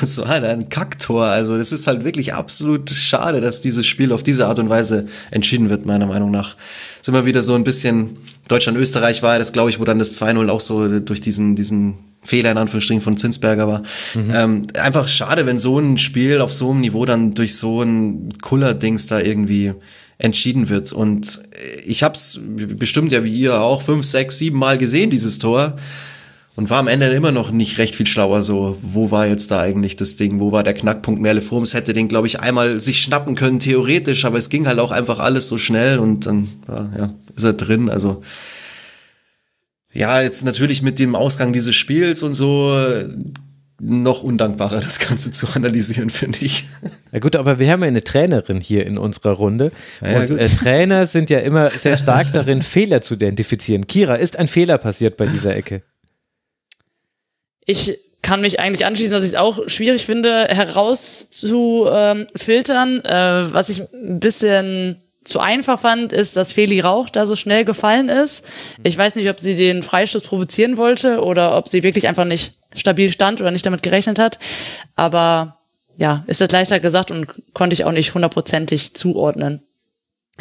[0.00, 1.24] Das war halt ein Kacktor.
[1.24, 5.08] Also das ist halt wirklich absolut schade, dass dieses Spiel auf diese Art und Weise
[5.30, 6.56] entschieden wird, meiner Meinung nach.
[7.00, 8.16] Ist immer wieder so ein bisschen,
[8.48, 12.52] Deutschland-Österreich war das, glaube ich, wo dann das 2-0 auch so durch diesen, diesen Fehler
[12.52, 13.82] in Anführungsstrichen von Zinsberger war.
[14.14, 14.32] Mhm.
[14.34, 18.32] Ähm, einfach schade, wenn so ein Spiel auf so einem Niveau dann durch so ein
[18.40, 19.74] Kuller-Dings da irgendwie
[20.22, 20.92] entschieden wird.
[20.92, 21.40] Und
[21.84, 22.38] ich habe es
[22.78, 25.76] bestimmt ja wie ihr auch fünf, sechs, sieben Mal gesehen, dieses Tor.
[26.54, 28.42] Und war am Ende immer noch nicht recht viel schlauer.
[28.42, 31.20] So, wo war jetzt da eigentlich das Ding, wo war der Knackpunkt?
[31.20, 34.78] Merle Frums hätte den, glaube ich, einmal sich schnappen können, theoretisch, aber es ging halt
[34.78, 35.98] auch einfach alles so schnell.
[35.98, 38.22] Und dann ja, ist er drin, also
[39.94, 42.72] ja, jetzt natürlich mit dem Ausgang dieses Spiels und so
[43.84, 46.66] noch undankbarer, das Ganze zu analysieren, finde ich.
[47.10, 49.72] Ja gut, aber wir haben ja eine Trainerin hier in unserer Runde.
[50.00, 53.88] Ja, und äh, Trainer sind ja immer sehr stark darin, Fehler zu identifizieren.
[53.88, 55.82] Kira, ist ein Fehler passiert bei dieser Ecke?
[57.66, 63.04] Ich kann mich eigentlich anschließen, dass ich es auch schwierig finde, herauszufiltern.
[63.04, 67.64] Äh, was ich ein bisschen zu einfach fand, ist, dass Feli Rauch da so schnell
[67.64, 68.44] gefallen ist.
[68.84, 72.61] Ich weiß nicht, ob sie den Freistoß provozieren wollte oder ob sie wirklich einfach nicht
[72.74, 74.38] stabil stand oder nicht damit gerechnet hat.
[74.94, 75.58] Aber
[75.96, 79.62] ja, ist das leichter gesagt und konnte ich auch nicht hundertprozentig zuordnen.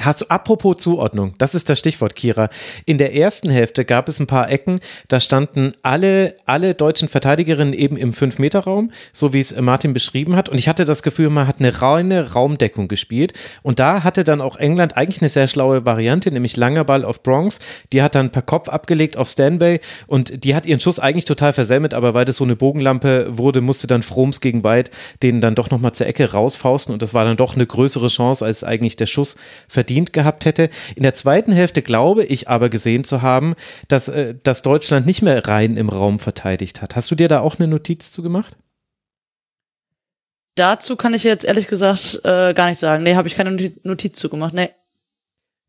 [0.03, 2.49] Hast du, apropos Zuordnung, das ist das Stichwort, Kira.
[2.85, 7.73] In der ersten Hälfte gab es ein paar Ecken, da standen alle, alle deutschen Verteidigerinnen
[7.73, 10.49] eben im 5-Meter-Raum, so wie es Martin beschrieben hat.
[10.49, 13.33] Und ich hatte das Gefühl, man hat eine reine Raumdeckung gespielt.
[13.61, 17.21] Und da hatte dann auch England eigentlich eine sehr schlaue Variante, nämlich langer Ball auf
[17.23, 17.59] Bronx.
[17.93, 21.53] Die hat dann per Kopf abgelegt auf Stanbay und die hat ihren Schuss eigentlich total
[21.53, 24.91] versämmelt, aber weil das so eine Bogenlampe wurde, musste dann Froms gegen White
[25.23, 26.93] den dann doch nochmal zur Ecke rausfausten.
[26.93, 29.35] Und das war dann doch eine größere Chance, als eigentlich der Schuss
[29.67, 30.69] verdient gehabt hätte.
[30.95, 33.55] In der zweiten Hälfte glaube ich aber gesehen zu haben,
[33.87, 36.95] dass, äh, dass Deutschland nicht mehr rein im Raum verteidigt hat.
[36.95, 38.57] Hast du dir da auch eine Notiz zu gemacht?
[40.55, 43.03] Dazu kann ich jetzt ehrlich gesagt äh, gar nicht sagen.
[43.03, 44.53] Nee, habe ich keine Notiz zu gemacht.
[44.53, 44.69] Nee.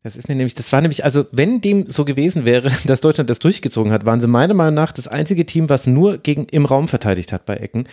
[0.03, 3.29] Das ist mir nämlich, das war nämlich, also wenn dem so gewesen wäre, dass Deutschland
[3.29, 6.65] das durchgezogen hat, waren sie meiner Meinung nach das einzige Team, was nur gegen im
[6.65, 7.85] Raum verteidigt hat bei Ecken.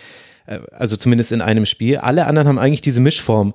[0.45, 1.97] Äh, also zumindest in einem Spiel.
[1.97, 3.53] Alle anderen haben eigentlich diese Mischform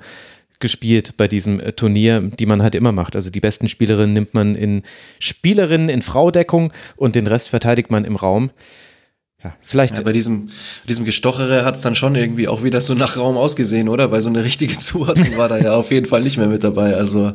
[0.61, 3.17] gespielt bei diesem äh, Turnier, die man halt immer macht.
[3.17, 4.83] Also die besten Spielerinnen nimmt man in
[5.19, 8.51] Spielerinnen in Fraudeckung und den Rest verteidigt man im Raum.
[9.45, 9.99] Ja, vielleicht.
[9.99, 10.51] Ja, bei diesem,
[10.89, 14.11] diesem Gestochere hat es dann schon irgendwie auch wieder so nach Raum ausgesehen, oder?
[14.11, 16.95] Weil so eine richtige Zuordnung war da ja auf jeden Fall nicht mehr mit dabei.
[16.95, 17.33] Also,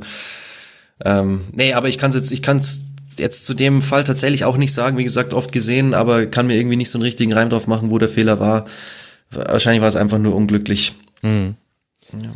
[1.06, 2.82] ähm, nee, aber ich kann es jetzt, ich kann es
[3.18, 4.98] jetzt zu dem Fall tatsächlich auch nicht sagen.
[4.98, 7.92] Wie gesagt, oft gesehen, aber kann mir irgendwie nicht so einen richtigen Reim drauf machen,
[7.92, 8.66] wo der Fehler war.
[9.30, 10.94] Wahrscheinlich war es einfach nur unglücklich.
[11.22, 11.56] Mhm.
[12.14, 12.32] Ja.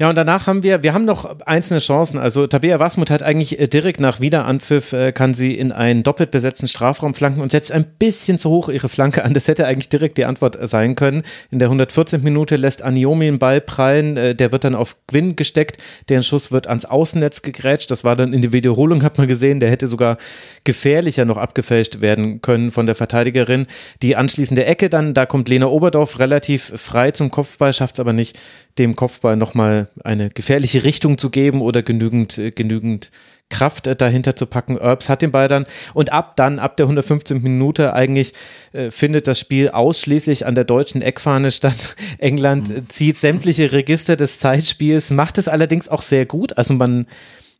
[0.00, 2.18] Ja, und danach haben wir, wir haben noch einzelne Chancen.
[2.18, 6.30] Also Tabea Wasmut hat eigentlich äh, direkt nach Wiederanpfiff, äh, kann sie in einen doppelt
[6.30, 9.34] besetzten Strafraum flanken und setzt ein bisschen zu hoch ihre Flanke an.
[9.34, 11.22] Das hätte eigentlich direkt die Antwort sein können.
[11.50, 12.22] In der 114.
[12.22, 15.76] Minute lässt Aniomi einen Ball prallen, äh, der wird dann auf Gwyn gesteckt,
[16.08, 17.90] deren Schuss wird ans Außennetz gegrätscht.
[17.90, 20.16] Das war dann in der Wiederholung, hat man gesehen, der hätte sogar
[20.64, 23.66] gefährlicher noch abgefälscht werden können von der Verteidigerin.
[24.00, 28.14] Die anschließende Ecke dann, da kommt Lena Oberdorf relativ frei zum Kopfball, schafft es aber
[28.14, 28.38] nicht,
[28.78, 33.10] dem Kopfball nochmal eine gefährliche Richtung zu geben oder genügend, äh, genügend
[33.50, 34.78] Kraft äh, dahinter zu packen.
[34.78, 37.42] Erbs hat den Ball dann und ab dann, ab der 115.
[37.42, 38.32] Minute eigentlich
[38.72, 41.96] äh, findet das Spiel ausschließlich an der deutschen Eckfahne statt.
[42.18, 42.88] England mhm.
[42.88, 46.56] zieht sämtliche Register des Zeitspiels, macht es allerdings auch sehr gut.
[46.56, 47.06] Also man,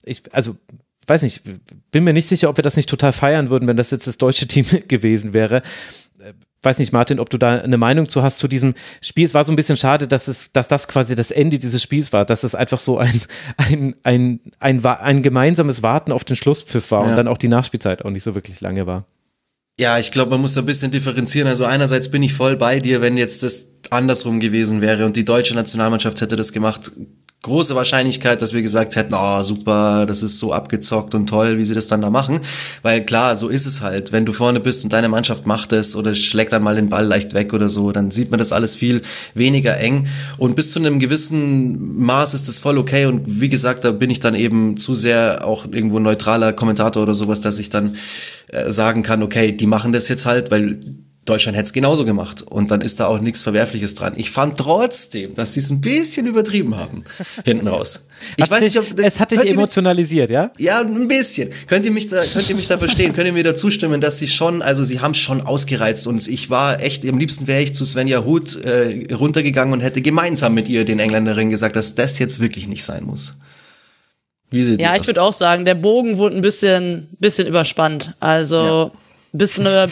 [0.04, 0.56] ich, also
[1.06, 1.42] weiß nicht,
[1.90, 4.16] bin mir nicht sicher, ob wir das nicht total feiern würden, wenn das jetzt das
[4.16, 5.62] deutsche Team gewesen wäre
[6.62, 9.24] weiß nicht, Martin, ob du da eine Meinung zu hast zu diesem Spiel.
[9.24, 12.12] Es war so ein bisschen schade, dass es, dass das quasi das Ende dieses Spiels
[12.12, 13.20] war, dass es einfach so ein,
[13.56, 17.10] ein, ein, ein, ein gemeinsames Warten auf den Schlusspfiff war ja.
[17.10, 19.06] und dann auch die Nachspielzeit auch nicht so wirklich lange war.
[19.78, 21.48] Ja, ich glaube, man muss da ein bisschen differenzieren.
[21.48, 25.24] Also einerseits bin ich voll bei dir, wenn jetzt das andersrum gewesen wäre und die
[25.24, 26.92] deutsche Nationalmannschaft hätte das gemacht,
[27.42, 31.64] große Wahrscheinlichkeit, dass wir gesagt hätten, oh super, das ist so abgezockt und toll, wie
[31.64, 32.40] sie das dann da machen.
[32.82, 34.12] Weil klar, so ist es halt.
[34.12, 37.06] Wenn du vorne bist und deine Mannschaft macht es oder schlägt dann mal den Ball
[37.06, 39.00] leicht weg oder so, dann sieht man das alles viel
[39.32, 40.06] weniger eng.
[40.36, 43.06] Und bis zu einem gewissen Maß ist das voll okay.
[43.06, 47.14] Und wie gesagt, da bin ich dann eben zu sehr auch irgendwo neutraler Kommentator oder
[47.14, 47.96] sowas, dass ich dann
[48.48, 50.78] äh, sagen kann, okay, die machen das jetzt halt, weil
[51.30, 52.42] Deutschland hätte es genauso gemacht.
[52.42, 54.14] Und dann ist da auch nichts Verwerfliches dran.
[54.16, 57.04] Ich fand trotzdem, dass die es ein bisschen übertrieben haben,
[57.44, 58.08] hinten raus.
[58.36, 60.50] Ich hat weiß dich, nicht, ob, es hat dich emotionalisiert, ja?
[60.58, 61.50] Ja, ein bisschen.
[61.68, 63.12] Könnt ihr mich da, könnt ihr mich da verstehen?
[63.12, 66.26] könnt ihr mir da zustimmen, dass sie schon, also sie haben es schon ausgereizt und
[66.26, 70.52] ich war echt, am liebsten wäre ich zu Svenja Huth äh, runtergegangen und hätte gemeinsam
[70.52, 73.34] mit ihr den Engländerin gesagt, dass das jetzt wirklich nicht sein muss.
[74.50, 78.16] Wie seht ja, ich würde auch sagen, der Bogen wurde ein bisschen, bisschen überspannt.
[78.18, 78.90] Also ja.
[79.32, 79.86] bis zu einer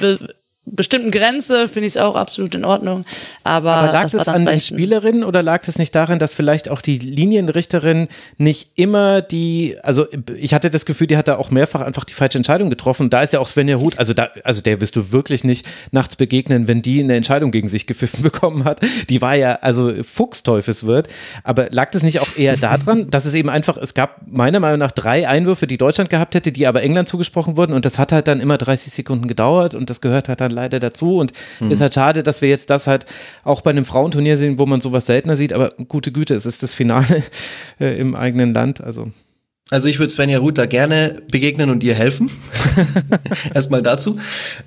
[0.72, 3.04] bestimmten Grenze finde ich es auch absolut in Ordnung.
[3.44, 6.80] Aber, aber lag es an den Spielerinnen oder lag es nicht darin, dass vielleicht auch
[6.80, 10.06] die Linienrichterin nicht immer die, also
[10.36, 13.10] ich hatte das Gefühl, die hat da auch mehrfach einfach die falsche Entscheidung getroffen.
[13.10, 16.16] Da ist ja auch Svenja Huth, also da, also der wirst du wirklich nicht nachts
[16.16, 18.80] begegnen, wenn die eine Entscheidung gegen sich gepfiffen bekommen hat.
[19.08, 21.08] Die war ja also Fuchsteufelswirt.
[21.44, 24.78] Aber lag das nicht auch eher daran, dass es eben einfach, es gab meiner Meinung
[24.78, 28.12] nach drei Einwürfe, die Deutschland gehabt hätte, die aber England zugesprochen wurden und das hat
[28.12, 31.70] halt dann immer 30 Sekunden gedauert und das gehört halt dann leider dazu und mhm.
[31.70, 33.06] ist halt schade, dass wir jetzt das halt
[33.44, 36.62] auch bei einem Frauenturnier sehen, wo man sowas seltener sieht, aber gute Güte, es ist
[36.62, 37.22] das Finale
[37.80, 39.10] äh, im eigenen Land, also
[39.70, 42.30] also ich würde Svenja Ruth da gerne begegnen und ihr helfen.
[43.54, 44.18] Erstmal dazu.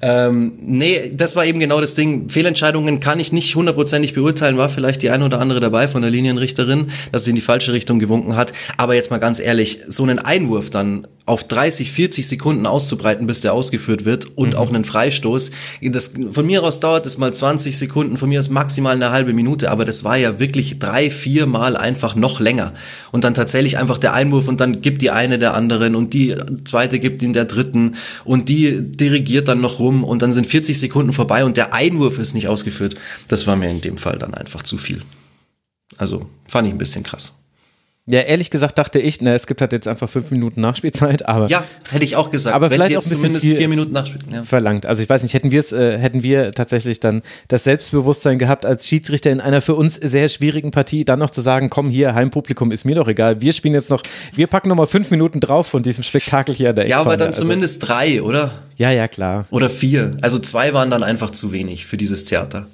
[0.02, 2.30] Ähm, nee, das war eben genau das Ding.
[2.30, 4.58] Fehlentscheidungen kann ich nicht hundertprozentig beurteilen.
[4.58, 7.74] War vielleicht die eine oder andere dabei von der Linienrichterin, dass sie in die falsche
[7.74, 8.54] Richtung gewunken hat.
[8.78, 13.42] Aber jetzt mal ganz ehrlich, so einen Einwurf dann auf 30, 40 Sekunden auszubreiten, bis
[13.42, 14.56] der ausgeführt wird und mhm.
[14.56, 15.52] auch einen Freistoß.
[15.82, 19.34] Das, von mir aus dauert es mal 20 Sekunden, von mir ist maximal eine halbe
[19.34, 22.74] Minute, aber das war ja wirklich drei, vier Mal einfach noch länger.
[23.12, 26.36] Und dann tatsächlich einfach der Einwurf und dann gibt die eine der anderen und die
[26.66, 27.96] zweite gibt ihn der dritten
[28.26, 32.18] und die dirigiert dann noch rum und dann sind 40 Sekunden vorbei und der Einwurf
[32.18, 32.96] ist nicht ausgeführt.
[33.28, 35.04] Das war mir in dem Fall dann einfach zu viel.
[35.98, 37.34] Also fand ich ein bisschen krass.
[38.12, 41.48] Ja, ehrlich gesagt dachte ich, na, es gibt halt jetzt einfach fünf Minuten Nachspielzeit, aber.
[41.48, 42.54] Ja, hätte ich auch gesagt.
[42.54, 44.34] Aber vielleicht auch zumindest vier Minuten Nachspielzeit.
[44.34, 44.44] Ja.
[44.44, 44.86] Verlangt.
[44.86, 48.66] Also ich weiß nicht, hätten wir es, äh, hätten wir tatsächlich dann das Selbstbewusstsein gehabt,
[48.66, 52.14] als Schiedsrichter in einer für uns sehr schwierigen Partie dann noch zu sagen, komm hier,
[52.14, 53.40] Heimpublikum ist mir doch egal.
[53.40, 54.04] Wir spielen jetzt noch,
[54.34, 57.30] wir packen nochmal fünf Minuten drauf von diesem Spektakel hier an der Ja, aber dann
[57.30, 58.52] also, zumindest drei, oder?
[58.76, 59.46] Ja, ja, klar.
[59.52, 60.18] Oder vier.
[60.22, 62.68] Also zwei waren dann einfach zu wenig für dieses Theater.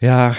[0.00, 0.34] Ja,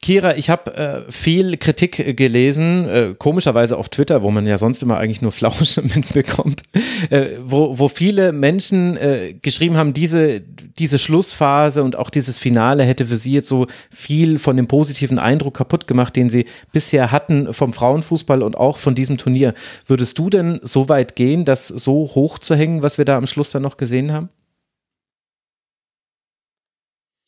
[0.00, 4.80] Kira, ich habe äh, viel Kritik gelesen, äh, komischerweise auf Twitter, wo man ja sonst
[4.80, 6.62] immer eigentlich nur Flausche mitbekommt,
[7.10, 12.84] äh, wo, wo viele Menschen äh, geschrieben haben, diese, diese Schlussphase und auch dieses Finale
[12.84, 17.10] hätte für sie jetzt so viel von dem positiven Eindruck kaputt gemacht, den sie bisher
[17.10, 19.52] hatten vom Frauenfußball und auch von diesem Turnier.
[19.84, 23.26] Würdest du denn so weit gehen, das so hoch zu hängen, was wir da am
[23.26, 24.28] Schluss dann noch gesehen haben?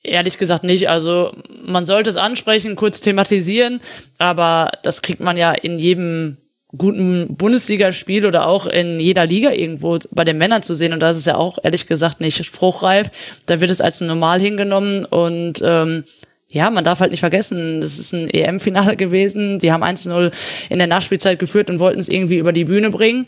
[0.02, 0.88] Ehrlich gesagt nicht.
[0.88, 1.32] Also
[1.62, 3.80] man sollte es ansprechen, kurz thematisieren,
[4.18, 6.38] aber das kriegt man ja in jedem
[6.76, 10.92] guten Bundesligaspiel oder auch in jeder Liga irgendwo bei den Männern zu sehen.
[10.92, 13.10] Und da ist ja auch ehrlich gesagt nicht spruchreif.
[13.46, 16.04] Da wird es als normal hingenommen und ähm,
[16.52, 19.60] ja, man darf halt nicht vergessen, das ist ein EM-Finale gewesen.
[19.60, 20.32] Die haben 1-0
[20.68, 23.26] in der Nachspielzeit geführt und wollten es irgendwie über die Bühne bringen.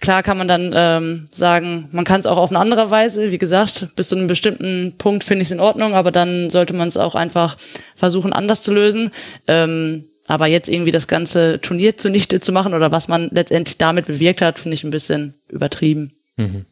[0.00, 3.30] Klar kann man dann ähm, sagen, man kann es auch auf eine andere Weise.
[3.30, 6.72] Wie gesagt, bis zu einem bestimmten Punkt finde ich es in Ordnung, aber dann sollte
[6.72, 7.58] man es auch einfach
[7.96, 9.10] versuchen, anders zu lösen.
[9.46, 14.06] Ähm, aber jetzt irgendwie das ganze Turnier zunichte zu machen oder was man letztendlich damit
[14.06, 16.12] bewirkt hat, finde ich ein bisschen übertrieben.
[16.36, 16.64] Mhm.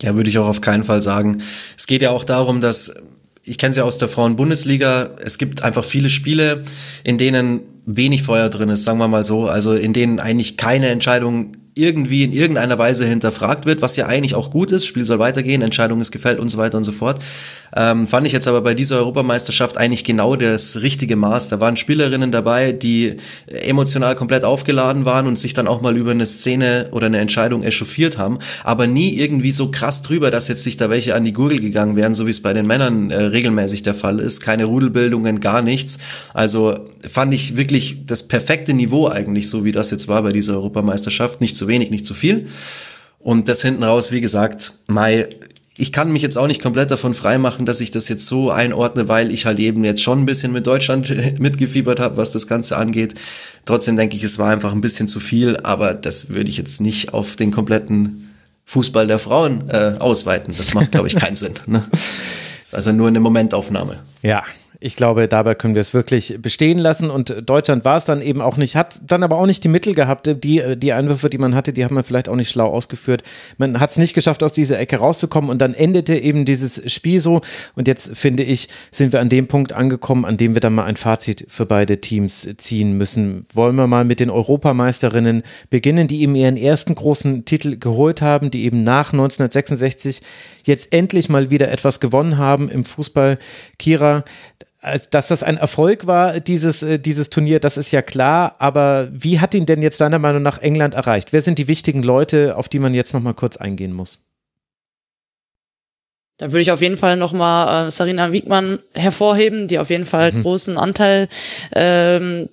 [0.00, 1.42] Ja, würde ich auch auf keinen Fall sagen.
[1.76, 2.94] Es geht ja auch darum, dass
[3.42, 5.16] ich kenne es ja aus der Frauen-Bundesliga.
[5.22, 6.62] Es gibt einfach viele Spiele,
[7.04, 9.46] in denen wenig Feuer drin ist, sagen wir mal so.
[9.46, 14.34] Also in denen eigentlich keine Entscheidung irgendwie in irgendeiner Weise hinterfragt wird, was ja eigentlich
[14.34, 14.86] auch gut ist.
[14.86, 17.18] Spiel soll weitergehen, Entscheidung ist gefällt und so weiter und so fort.
[17.76, 21.48] Ähm, fand ich jetzt aber bei dieser Europameisterschaft eigentlich genau das richtige Maß.
[21.48, 26.12] Da waren Spielerinnen dabei, die emotional komplett aufgeladen waren und sich dann auch mal über
[26.12, 30.62] eine Szene oder eine Entscheidung echauffiert haben, aber nie irgendwie so krass drüber, dass jetzt
[30.62, 33.20] sich da welche an die Gurgel gegangen wären, so wie es bei den Männern äh,
[33.20, 34.40] regelmäßig der Fall ist.
[34.40, 35.98] Keine Rudelbildungen, gar nichts.
[36.32, 36.74] Also
[37.08, 41.40] fand ich wirklich das perfekte Niveau eigentlich, so wie das jetzt war bei dieser Europameisterschaft.
[41.40, 42.48] Nicht zu wenig, nicht zu viel.
[43.18, 45.28] Und das hinten raus, wie gesagt, Mai,
[45.76, 49.08] ich kann mich jetzt auch nicht komplett davon freimachen, dass ich das jetzt so einordne,
[49.08, 52.76] weil ich halt eben jetzt schon ein bisschen mit Deutschland mitgefiebert habe, was das Ganze
[52.76, 53.14] angeht.
[53.64, 56.80] Trotzdem denke ich, es war einfach ein bisschen zu viel, aber das würde ich jetzt
[56.80, 58.34] nicht auf den kompletten
[58.64, 60.54] Fußball der Frauen äh, ausweiten.
[60.56, 61.54] Das macht, glaube ich, keinen Sinn.
[61.66, 61.84] Ne?
[62.72, 64.00] Also nur eine Momentaufnahme.
[64.22, 64.44] Ja,
[64.78, 68.42] ich glaube, dabei können wir es wirklich bestehen lassen und Deutschland war es dann eben
[68.42, 71.54] auch nicht, hat dann aber auch nicht die Mittel gehabt, die, die Einwürfe, die man
[71.54, 73.22] hatte, die hat man vielleicht auch nicht schlau ausgeführt.
[73.58, 77.20] Man hat es nicht geschafft, aus dieser Ecke rauszukommen und dann endete eben dieses Spiel
[77.20, 77.40] so
[77.74, 80.84] und jetzt finde ich, sind wir an dem Punkt angekommen, an dem wir dann mal
[80.84, 83.46] ein Fazit für beide Teams ziehen müssen.
[83.52, 88.50] Wollen wir mal mit den Europameisterinnen beginnen, die eben ihren ersten großen Titel geholt haben,
[88.50, 90.20] die eben nach 1966
[90.64, 93.38] jetzt endlich mal wieder etwas gewonnen haben im Fußball.
[93.78, 94.24] Kira,
[95.10, 98.56] dass das ein Erfolg war, dieses, äh, dieses Turnier, das ist ja klar.
[98.58, 101.32] Aber wie hat ihn denn jetzt deiner Meinung nach England erreicht?
[101.32, 104.24] Wer sind die wichtigen Leute, auf die man jetzt nochmal kurz eingehen muss?
[106.38, 110.32] Da würde ich auf jeden Fall nochmal äh, Sarina Wiegmann hervorheben, die auf jeden Fall
[110.32, 110.42] mhm.
[110.42, 111.28] großen Anteil
[111.74, 112.48] ähm,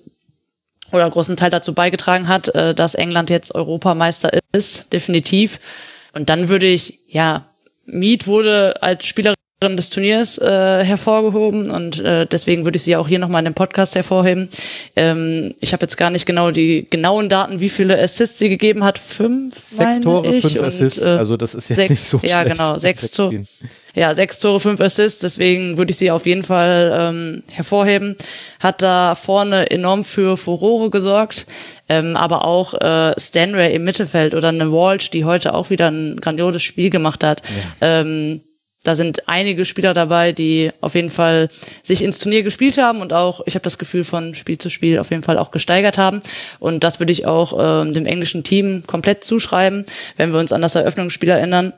[0.90, 5.60] oder großen Teil dazu beigetragen hat, äh, dass England jetzt Europameister ist, definitiv.
[6.12, 7.46] Und dann würde ich, ja,
[7.84, 9.34] Mead wurde als Spielerin
[9.70, 13.54] des Turniers äh, hervorgehoben und äh, deswegen würde ich sie auch hier nochmal in dem
[13.54, 14.48] Podcast hervorheben.
[14.96, 18.84] Ähm, ich habe jetzt gar nicht genau die genauen Daten, wie viele Assists sie gegeben
[18.84, 18.98] hat.
[18.98, 19.58] Fünf.
[19.58, 21.06] Sechs Tore, fünf und, Assists.
[21.06, 22.60] Äh, also das ist jetzt sechs, nicht so ja, schlecht.
[22.60, 22.78] Ja, genau.
[22.78, 23.44] Sechs, Tore.
[23.94, 25.20] Ja, sechs Tore, fünf Assists.
[25.20, 28.16] Deswegen würde ich sie auf jeden Fall ähm, hervorheben.
[28.60, 31.46] Hat da vorne enorm für Furore gesorgt,
[31.88, 36.20] ähm, aber auch äh, Stanray im Mittelfeld oder eine Walsh, die heute auch wieder ein
[36.20, 37.42] grandioses Spiel gemacht hat.
[37.80, 38.00] Ja.
[38.00, 38.40] Ähm,
[38.84, 41.48] da sind einige Spieler dabei, die auf jeden Fall
[41.82, 44.98] sich ins Turnier gespielt haben und auch, ich habe das Gefühl, von Spiel zu Spiel
[44.98, 46.20] auf jeden Fall auch gesteigert haben.
[46.60, 49.84] Und das würde ich auch ähm, dem englischen Team komplett zuschreiben.
[50.16, 51.72] Wenn wir uns an das Eröffnungsspiel erinnern,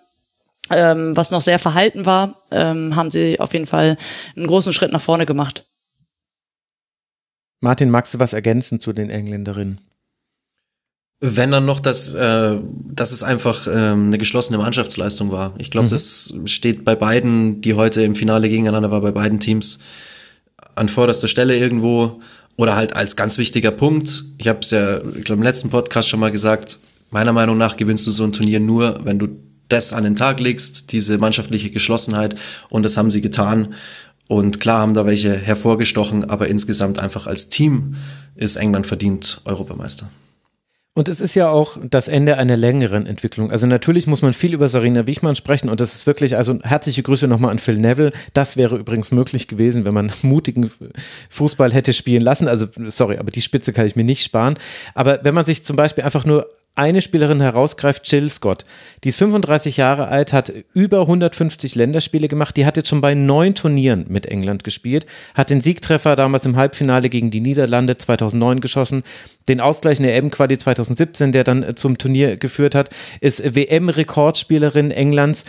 [0.70, 3.96] ähm, was noch sehr verhalten war, ähm, haben sie auf jeden Fall
[4.36, 5.64] einen großen Schritt nach vorne gemacht.
[7.61, 9.80] Martin, magst du was ergänzen zu den Engländerinnen?
[11.21, 12.59] Wenn dann noch, dass, äh,
[12.93, 15.55] dass es einfach ähm, eine geschlossene Mannschaftsleistung war.
[15.57, 15.91] Ich glaube, mhm.
[15.91, 19.79] das steht bei beiden, die heute im Finale gegeneinander war, bei beiden Teams
[20.75, 22.21] an vorderster Stelle irgendwo
[22.57, 24.25] oder halt als ganz wichtiger Punkt.
[24.37, 26.79] Ich habe es ja, ich glaube, im letzten Podcast schon mal gesagt,
[27.11, 29.29] meiner Meinung nach gewinnst du so ein Turnier nur, wenn du
[29.69, 32.37] das an den Tag legst, diese mannschaftliche Geschlossenheit
[32.69, 33.75] und das haben sie getan.
[34.29, 37.95] Und klar haben da welche hervorgestochen, aber insgesamt einfach als Team
[38.35, 40.11] ist England verdient Europameister.
[40.97, 43.51] Und es ist ja auch das Ende einer längeren Entwicklung.
[43.51, 47.03] Also natürlich muss man viel über Sarina Wichmann sprechen und das ist wirklich, also herzliche
[47.03, 48.12] Grüße nochmal an Phil Neville.
[48.32, 50.70] Das wäre übrigens möglich gewesen, wenn man mutigen
[51.28, 52.49] Fußball hätte spielen lassen.
[52.49, 54.55] Also sorry, aber die Spitze kann ich mir nicht sparen.
[54.94, 58.66] Aber wenn man sich zum Beispiel einfach nur eine Spielerin herausgreift, Jill Scott.
[59.03, 62.57] Die ist 35 Jahre alt, hat über 150 Länderspiele gemacht.
[62.57, 66.57] Die hat jetzt schon bei neun Turnieren mit England gespielt, hat den Siegtreffer damals im
[66.57, 69.03] Halbfinale gegen die Niederlande 2009 geschossen,
[69.49, 75.47] den Ausgleich in der EM-Quali 2017, der dann zum Turnier geführt hat, ist WM-Rekordspielerin Englands.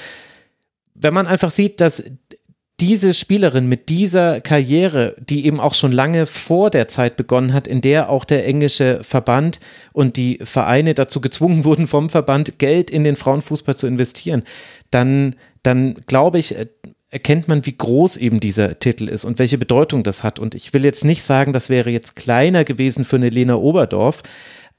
[0.96, 2.04] Wenn man einfach sieht, dass
[2.80, 7.68] diese Spielerin mit dieser Karriere, die eben auch schon lange vor der Zeit begonnen hat,
[7.68, 9.60] in der auch der englische Verband
[9.94, 14.44] und die Vereine dazu gezwungen wurden, vom Verband Geld in den Frauenfußball zu investieren,
[14.92, 16.68] dann, dann glaube ich, äh,
[17.10, 20.40] erkennt man, wie groß eben dieser Titel ist und welche Bedeutung das hat.
[20.40, 24.24] Und ich will jetzt nicht sagen, das wäre jetzt kleiner gewesen für eine Lena Oberdorf,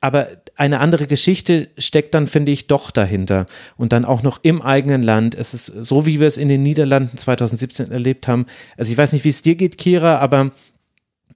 [0.01, 3.47] aber eine andere Geschichte steckt dann, finde ich, doch dahinter.
[3.77, 5.35] Und dann auch noch im eigenen Land.
[5.35, 8.47] Es ist so, wie wir es in den Niederlanden 2017 erlebt haben.
[8.77, 10.53] Also ich weiß nicht, wie es dir geht, Kira, aber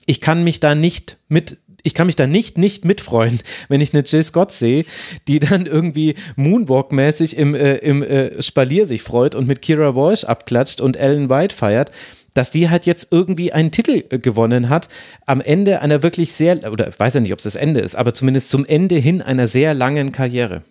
[0.06, 3.92] ich kann mich da nicht mit ich kann mich da nicht nicht mitfreuen, wenn ich
[3.92, 4.84] eine Jill Scott sehe,
[5.26, 10.22] die dann irgendwie Moonwalk-mäßig im, äh, im äh, Spalier sich freut und mit Kira Walsh
[10.22, 11.90] abklatscht und Ellen White feiert
[12.34, 14.88] dass die halt jetzt irgendwie einen Titel äh, gewonnen hat,
[15.26, 17.94] am Ende einer wirklich sehr, oder ich weiß ja nicht, ob es das Ende ist,
[17.94, 20.62] aber zumindest zum Ende hin einer sehr langen Karriere.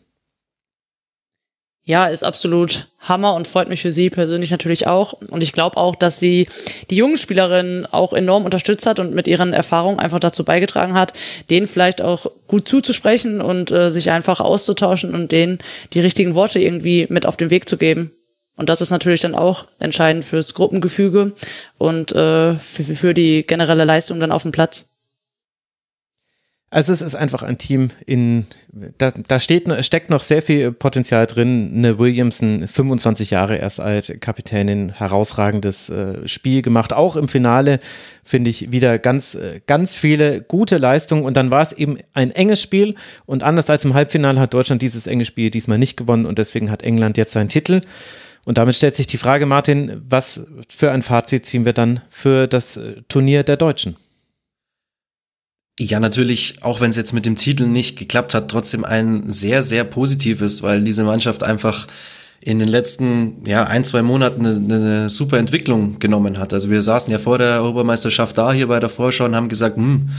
[1.84, 5.14] Ja, ist absolut Hammer und freut mich für sie persönlich natürlich auch.
[5.14, 6.48] Und ich glaube auch, dass sie
[6.92, 11.14] die jungen Spielerinnen auch enorm unterstützt hat und mit ihren Erfahrungen einfach dazu beigetragen hat,
[11.50, 15.58] denen vielleicht auch gut zuzusprechen und äh, sich einfach auszutauschen und denen
[15.94, 18.12] die richtigen Worte irgendwie mit auf den Weg zu geben.
[18.58, 21.34] Und das ist natürlich dann auch entscheidend fürs Gruppengefüge
[21.78, 24.92] und äh, für, für die generelle Leistung dann auf dem Platz.
[26.74, 28.46] Also es ist einfach ein Team in,
[28.98, 31.74] da, da steht, steckt noch sehr viel Potenzial drin.
[31.76, 36.94] Eine Williamson, 25 Jahre erst alt, Kapitänin, herausragendes äh, Spiel gemacht.
[36.94, 37.80] Auch im Finale
[38.24, 41.26] finde ich wieder ganz, äh, ganz viele gute Leistungen.
[41.26, 42.96] Und dann war es eben ein enges Spiel.
[43.26, 46.26] Und anders als im Halbfinale hat Deutschland dieses enge Spiel diesmal nicht gewonnen.
[46.26, 47.82] Und deswegen hat England jetzt seinen Titel.
[48.46, 52.48] Und damit stellt sich die Frage, Martin, was für ein Fazit ziehen wir dann für
[52.48, 53.96] das äh, Turnier der Deutschen?
[55.80, 59.64] Ja, natürlich, auch wenn es jetzt mit dem Titel nicht geklappt hat, trotzdem ein sehr,
[59.64, 61.88] sehr positives, weil diese Mannschaft einfach
[62.42, 66.54] in den letzten ja, ein, zwei Monaten eine, eine, super Entwicklung genommen hat.
[66.54, 69.78] Also wir saßen ja vor der Europameisterschaft da hier bei der Vorschau und haben gesagt,
[69.78, 70.10] hm,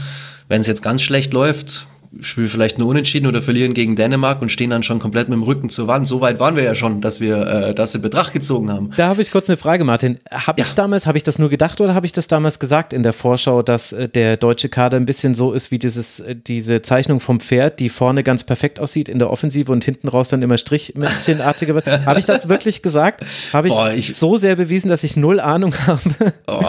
[0.47, 1.85] wenn es jetzt ganz schlecht läuft,
[2.21, 5.43] spielen vielleicht nur unentschieden oder verlieren gegen Dänemark und stehen dann schon komplett mit dem
[5.43, 6.07] Rücken zur Wand.
[6.07, 8.91] So weit waren wir ja schon, dass wir äh, das in Betracht gezogen haben.
[8.95, 10.17] Da habe ich kurz eine Frage, Martin.
[10.31, 10.67] Habe ja.
[10.67, 13.13] ich damals, habe ich das nur gedacht oder habe ich das damals gesagt in der
[13.13, 17.19] Vorschau, dass äh, der deutsche Kader ein bisschen so ist wie dieses, äh, diese Zeichnung
[17.19, 20.57] vom Pferd, die vorne ganz perfekt aussieht in der Offensive und hinten raus dann immer
[20.57, 21.87] Strichmännchenartige wird?
[22.05, 23.25] habe ich das wirklich gesagt?
[23.53, 26.01] Habe ich, Boah, ich, so sehr bewiesen, dass ich null Ahnung habe?
[26.47, 26.63] Oh,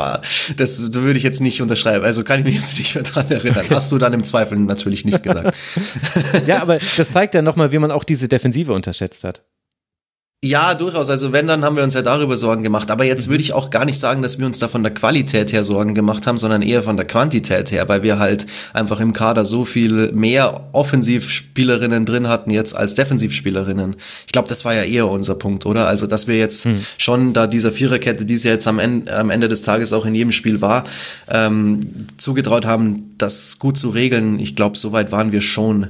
[0.56, 2.04] das würde ich jetzt nicht unterschreiben.
[2.04, 3.58] Also kann ich mich jetzt nicht mehr dran erinnern.
[3.64, 3.74] Okay.
[3.74, 6.46] Hast du dann im Zweifel natürlich nicht gesagt gesagt.
[6.46, 9.42] ja, aber das zeigt ja nochmal, wie man auch diese Defensive unterschätzt hat.
[10.44, 11.08] Ja, durchaus.
[11.08, 12.90] Also wenn, dann haben wir uns ja darüber Sorgen gemacht.
[12.90, 15.54] Aber jetzt würde ich auch gar nicht sagen, dass wir uns da von der Qualität
[15.54, 19.14] her Sorgen gemacht haben, sondern eher von der Quantität her, weil wir halt einfach im
[19.14, 23.96] Kader so viel mehr Offensivspielerinnen drin hatten jetzt als Defensivspielerinnen.
[24.26, 25.88] Ich glaube, das war ja eher unser Punkt, oder?
[25.88, 26.84] Also, dass wir jetzt hm.
[26.98, 30.04] schon da dieser Viererkette, die es ja jetzt am Ende, am Ende des Tages auch
[30.04, 30.84] in jedem Spiel war,
[31.30, 34.38] ähm, zugetraut haben, das gut zu regeln.
[34.38, 35.88] Ich glaube, soweit waren wir schon.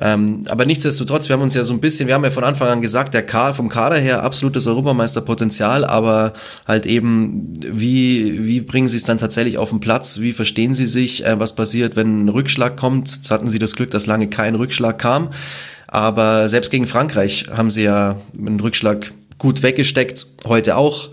[0.00, 2.68] Ähm, aber nichtsdestotrotz, wir haben uns ja so ein bisschen, wir haben ja von Anfang
[2.68, 6.32] an gesagt, der K vom Kader her absolutes Europameisterpotenzial, aber
[6.66, 10.20] halt eben, wie, wie bringen sie es dann tatsächlich auf den Platz?
[10.20, 11.26] Wie verstehen sie sich?
[11.26, 13.10] Äh, was passiert, wenn ein Rückschlag kommt?
[13.10, 15.28] Jetzt hatten sie das Glück, dass lange kein Rückschlag kam.
[15.86, 21.10] Aber selbst gegen Frankreich haben sie ja einen Rückschlag gut weggesteckt, heute auch.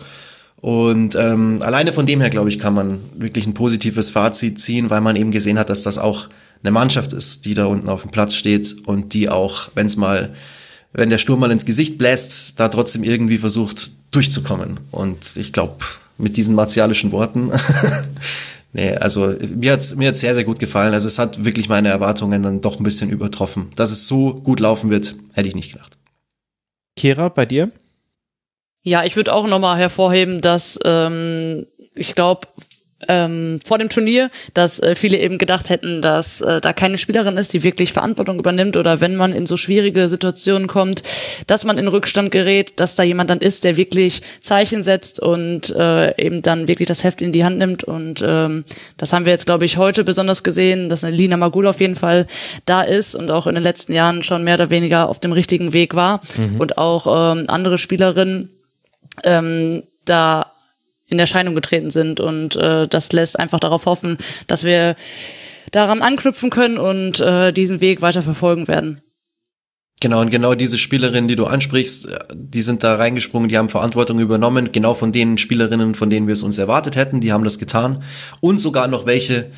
[0.62, 4.90] Und ähm, alleine von dem her, glaube ich, kann man wirklich ein positives Fazit ziehen,
[4.90, 6.28] weil man eben gesehen hat, dass das auch
[6.64, 9.97] eine Mannschaft ist, die da unten auf dem Platz steht und die auch, wenn es
[9.97, 10.34] mal,
[10.93, 14.80] wenn der Sturm mal ins Gesicht bläst, da trotzdem irgendwie versucht durchzukommen.
[14.91, 15.78] Und ich glaube,
[16.18, 17.51] mit diesen martialischen Worten,
[18.74, 20.93] nee, also mir hat's mir hat's sehr, sehr gut gefallen.
[20.93, 23.70] Also es hat wirklich meine Erwartungen dann doch ein bisschen übertroffen.
[23.76, 25.97] Dass es so gut laufen wird, hätte ich nicht gedacht.
[26.95, 27.72] Kira, bei dir?
[28.84, 32.47] Ja, ich würde auch nochmal hervorheben, dass ähm, ich glaube,
[33.08, 37.38] ähm, vor dem Turnier, dass äh, viele eben gedacht hätten, dass äh, da keine Spielerin
[37.38, 41.04] ist, die wirklich Verantwortung übernimmt oder wenn man in so schwierige Situationen kommt,
[41.45, 45.70] dass man in Rückstand gerät, dass da jemand dann ist, der wirklich Zeichen setzt und
[45.76, 48.66] äh, eben dann wirklich das Heft in die Hand nimmt und ähm,
[48.98, 51.95] das haben wir jetzt, glaube ich, heute besonders gesehen, dass eine Lina Magul auf jeden
[51.95, 52.26] Fall
[52.66, 55.72] da ist und auch in den letzten Jahren schon mehr oder weniger auf dem richtigen
[55.72, 56.60] Weg war mhm.
[56.60, 58.50] und auch ähm, andere Spielerinnen
[59.24, 60.54] ähm, da
[61.08, 62.20] in Erscheinung getreten sind.
[62.20, 64.95] Und äh, das lässt einfach darauf hoffen, dass wir
[65.72, 69.01] daran anknüpfen können und äh, diesen Weg weiter verfolgen werden.
[69.99, 74.20] Genau, und genau diese Spielerinnen, die du ansprichst, die sind da reingesprungen, die haben Verantwortung
[74.20, 77.58] übernommen, genau von den Spielerinnen, von denen wir es uns erwartet hätten, die haben das
[77.58, 78.03] getan.
[78.39, 79.49] Und sogar noch welche,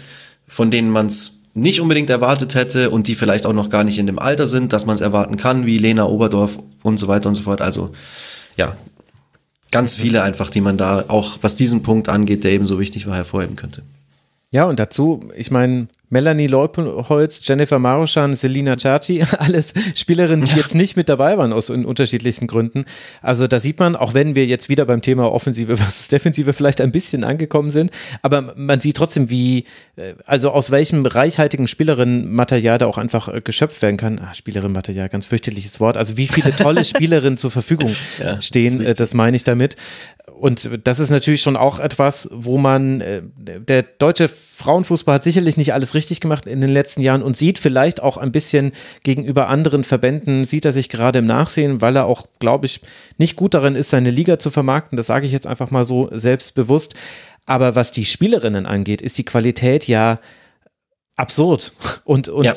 [0.47, 3.99] von denen man es nicht unbedingt erwartet hätte und die vielleicht auch noch gar nicht
[3.99, 7.27] in dem Alter sind, dass man es erwarten kann, wie Lena Oberdorf und so weiter
[7.27, 7.61] und so fort.
[7.61, 7.91] Also
[8.55, 8.77] ja,
[9.71, 13.07] ganz viele einfach, die man da auch, was diesen Punkt angeht, der eben so wichtig
[13.07, 13.83] war, hervorheben könnte.
[14.51, 20.73] Ja, und dazu, ich meine, Melanie Leupolz, Jennifer Maruschan, Selina Cerci, alles Spielerinnen, die jetzt
[20.73, 22.85] nicht mit dabei waren aus unterschiedlichsten Gründen.
[23.21, 26.81] Also da sieht man, auch wenn wir jetzt wieder beim Thema Offensive versus Defensive vielleicht
[26.81, 27.91] ein bisschen angekommen sind,
[28.23, 29.65] aber man sieht trotzdem, wie,
[29.97, 34.17] äh, also aus welchem reichhaltigen Spielerinnenmaterial da auch einfach äh, geschöpft werden kann.
[34.19, 35.95] Ah, Spielerinnenmaterial, ganz fürchterliches Wort.
[35.95, 39.75] Also wie viele tolle Spielerinnen zur Verfügung ja, stehen, äh, das meine ich damit
[40.39, 45.57] und das ist natürlich schon auch etwas, wo man, äh, der deutsche Frauenfußball hat sicherlich
[45.57, 48.71] nicht alles richtig gemacht in den letzten Jahren und sieht vielleicht auch ein bisschen
[49.03, 52.81] gegenüber anderen Verbänden, sieht er sich gerade im Nachsehen, weil er auch, glaube ich,
[53.17, 54.95] nicht gut darin ist, seine Liga zu vermarkten.
[54.95, 56.95] Das sage ich jetzt einfach mal so selbstbewusst.
[57.45, 60.19] Aber was die Spielerinnen angeht, ist die Qualität ja
[61.15, 61.73] absurd.
[62.05, 62.53] Und, und ja.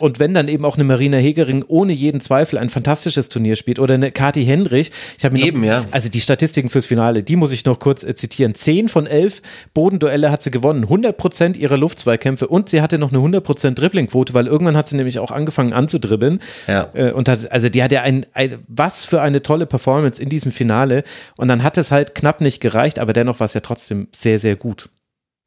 [0.00, 3.78] Und wenn dann eben auch eine Marina Hegering ohne jeden Zweifel ein fantastisches Turnier spielt
[3.78, 4.90] oder eine Kati Hendrich.
[5.18, 5.84] Ich habe mir eben, noch, ja.
[5.90, 8.54] Also die Statistiken fürs Finale, die muss ich noch kurz äh, zitieren.
[8.54, 9.42] Zehn von elf
[9.74, 10.84] Bodenduelle hat sie gewonnen.
[10.84, 14.88] 100 Prozent ihrer Luftzweikämpfe und sie hatte noch eine 100 Prozent Dribblingquote, weil irgendwann hat
[14.88, 16.40] sie nämlich auch angefangen anzudribbeln.
[16.66, 16.88] Ja.
[16.94, 20.28] Äh, und hat, also die hat ja ein, ein, was für eine tolle Performance in
[20.28, 21.04] diesem Finale.
[21.36, 24.38] Und dann hat es halt knapp nicht gereicht, aber dennoch war es ja trotzdem sehr,
[24.38, 24.88] sehr gut.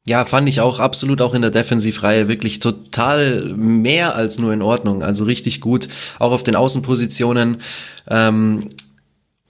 [0.06, 4.60] Ja, fand ich auch absolut auch in der Defensivreihe wirklich total mehr als nur in
[4.60, 5.02] Ordnung.
[5.02, 5.88] Also richtig gut,
[6.18, 7.56] auch auf den Außenpositionen.
[8.10, 8.68] Ähm,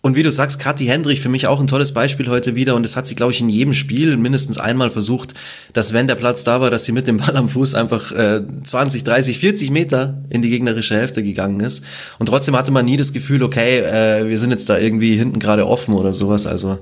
[0.01, 2.77] und wie du sagst, Kathi Hendrich für mich auch ein tolles Beispiel heute wieder.
[2.77, 5.35] Und das hat sie, glaube ich, in jedem Spiel mindestens einmal versucht,
[5.73, 8.43] dass wenn der Platz da war, dass sie mit dem Ball am Fuß einfach äh,
[8.65, 11.83] 20, 30, 40 Meter in die gegnerische Hälfte gegangen ist.
[12.19, 15.41] Und trotzdem hatte man nie das Gefühl, okay, äh, wir sind jetzt da irgendwie hinten
[15.41, 16.47] gerade offen oder sowas.
[16.47, 16.79] Also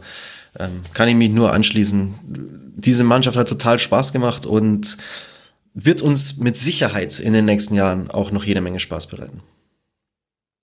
[0.59, 2.62] ähm, kann ich mich nur anschließen.
[2.75, 4.97] Diese Mannschaft hat total Spaß gemacht und
[5.75, 9.41] wird uns mit Sicherheit in den nächsten Jahren auch noch jede Menge Spaß bereiten.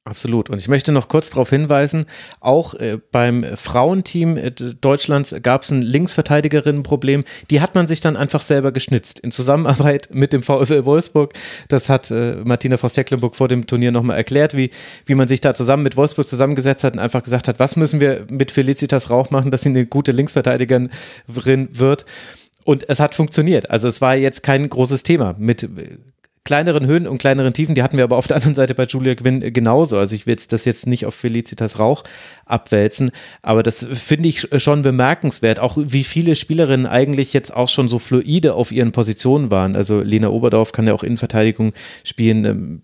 [0.10, 0.50] Absolut.
[0.50, 2.08] Und ich möchte noch kurz darauf hinweisen,
[2.40, 7.24] auch äh, beim Frauenteam äh, Deutschlands gab es ein Linksverteidigerinnenproblem.
[7.52, 11.34] Die hat man sich dann einfach selber geschnitzt in Zusammenarbeit mit dem VfL Wolfsburg.
[11.68, 14.72] Das hat äh, Martina Voss-Tecklenburg vor dem Turnier nochmal erklärt, wie,
[15.06, 18.00] wie man sich da zusammen mit Wolfsburg zusammengesetzt hat und einfach gesagt hat, was müssen
[18.00, 20.90] wir mit Felicitas Rauch machen, dass sie eine gute Linksverteidigerin
[21.28, 22.06] wird.
[22.66, 23.70] Und es hat funktioniert.
[23.70, 25.70] Also es war jetzt kein großes Thema mit
[26.50, 29.14] kleineren Höhen und kleineren Tiefen, die hatten wir aber auf der anderen Seite bei Julia
[29.14, 30.00] Quinn genauso.
[30.00, 32.04] Also ich will das jetzt nicht auf Felicitas Rauch
[32.48, 33.12] abwälzen,
[33.44, 38.00] aber das finde ich schon bemerkenswert, auch wie viele Spielerinnen eigentlich jetzt auch schon so
[38.00, 39.76] fluide auf ihren Positionen waren.
[39.76, 41.74] Also Lena Oberdorf kann ja auch Innenverteidigung
[42.04, 42.82] spielen, ähm,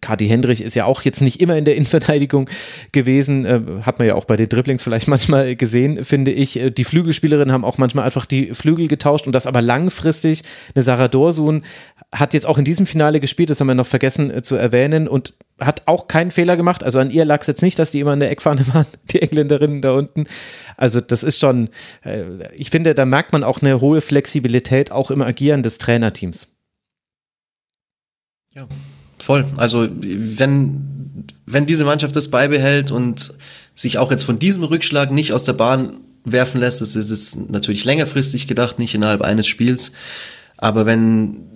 [0.00, 2.48] Kati Hendrich ist ja auch jetzt nicht immer in der Innenverteidigung
[2.92, 6.58] gewesen, äh, hat man ja auch bei den Dribblings vielleicht manchmal gesehen, finde ich.
[6.58, 10.42] Äh, die Flügelspielerinnen haben auch manchmal einfach die Flügel getauscht und das aber langfristig.
[10.74, 11.62] Eine Sarah Dorsun
[12.12, 15.08] hat jetzt auch in diesem Finale gespielt, das haben wir noch vergessen äh, zu erwähnen
[15.08, 16.84] und hat auch keinen Fehler gemacht.
[16.84, 19.22] Also an ihr lag es jetzt nicht, dass die immer in der Eckfahne waren, die
[19.22, 20.24] Engländerinnen da unten.
[20.76, 21.68] Also das ist schon,
[22.04, 22.24] äh,
[22.54, 26.56] ich finde, da merkt man auch eine hohe Flexibilität auch im Agieren des Trainerteams.
[28.54, 28.66] Ja.
[29.18, 29.44] Voll.
[29.56, 33.34] Also wenn, wenn diese Mannschaft das beibehält und
[33.74, 37.50] sich auch jetzt von diesem Rückschlag nicht aus der Bahn werfen lässt, das ist jetzt
[37.50, 39.92] natürlich längerfristig gedacht, nicht innerhalb eines Spiels,
[40.56, 41.48] aber wenn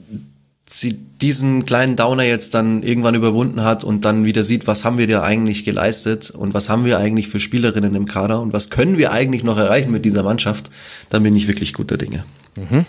[0.70, 4.98] sie diesen kleinen Downer jetzt dann irgendwann überwunden hat und dann wieder sieht, was haben
[4.98, 8.70] wir da eigentlich geleistet und was haben wir eigentlich für Spielerinnen im Kader und was
[8.70, 10.70] können wir eigentlich noch erreichen mit dieser Mannschaft,
[11.10, 12.24] dann bin ich wirklich guter Dinge.
[12.56, 12.86] Mhm.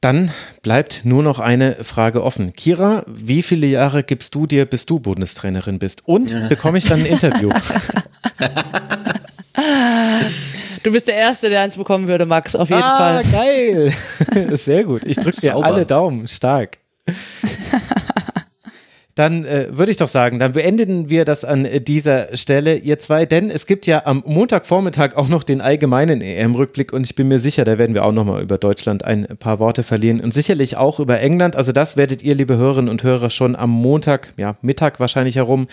[0.00, 0.30] Dann
[0.62, 2.54] bleibt nur noch eine Frage offen.
[2.54, 6.02] Kira, wie viele Jahre gibst du dir, bis du Bundestrainerin bist?
[6.06, 7.50] Und bekomme ich dann ein Interview?
[10.82, 13.24] Du bist der Erste, der eins bekommen würde, Max, auf jeden ah, Fall.
[13.30, 13.92] geil.
[14.56, 15.04] Sehr gut.
[15.04, 16.26] Ich drücke dir alle Daumen.
[16.26, 16.78] Stark.
[19.14, 22.98] dann äh, würde ich doch sagen, dann beenden wir das an äh, dieser Stelle, ihr
[22.98, 27.28] zwei, denn es gibt ja am Montagvormittag auch noch den allgemeinen EM-Rückblick und ich bin
[27.28, 30.76] mir sicher, da werden wir auch nochmal über Deutschland ein paar Worte verlieren und sicherlich
[30.76, 31.56] auch über England.
[31.56, 35.66] Also das werdet ihr, liebe Hörerinnen und Hörer, schon am Montag, ja, Mittag wahrscheinlich herum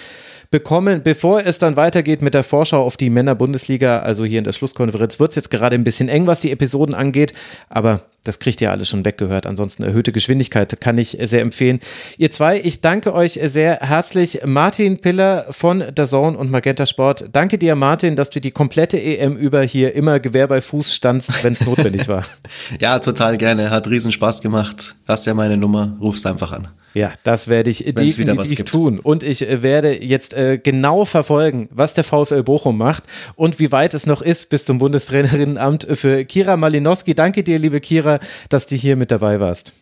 [0.51, 1.01] bekommen.
[1.03, 5.19] Bevor es dann weitergeht mit der Vorschau auf die Männer-Bundesliga, also hier in der Schlusskonferenz,
[5.19, 7.33] wird es jetzt gerade ein bisschen eng, was die Episoden angeht,
[7.69, 9.45] aber das kriegt ihr alles schon weggehört.
[9.45, 11.79] Ansonsten erhöhte Geschwindigkeit kann ich sehr empfehlen.
[12.17, 14.41] Ihr zwei, ich danke euch sehr herzlich.
[14.45, 17.29] Martin Piller von der Zone und Magenta Sport.
[17.31, 21.43] Danke dir, Martin, dass du die komplette EM über hier immer Gewehr bei Fuß standst,
[21.43, 22.23] wenn es notwendig war.
[22.81, 23.69] ja, total gerne.
[23.69, 24.95] Hat riesen Spaß gemacht.
[25.07, 25.97] Hast ja meine Nummer.
[26.01, 26.67] Rufst einfach an.
[26.97, 28.99] Ja, das werde ich Wenn's definitiv tun.
[28.99, 33.03] Und ich äh, werde jetzt äh, genau verfolgen, was der VfL Bochum macht
[33.35, 37.13] und wie weit es noch ist bis zum Bundestrainerinnenamt für Kira Malinowski.
[37.13, 38.19] Danke dir, liebe Kira,
[38.49, 39.73] dass du hier mit dabei warst.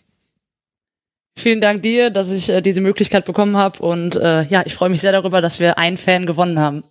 [1.37, 3.81] Vielen Dank dir, dass ich äh, diese Möglichkeit bekommen habe.
[3.81, 6.83] Und äh, ja, ich freue mich sehr darüber, dass wir einen Fan gewonnen haben.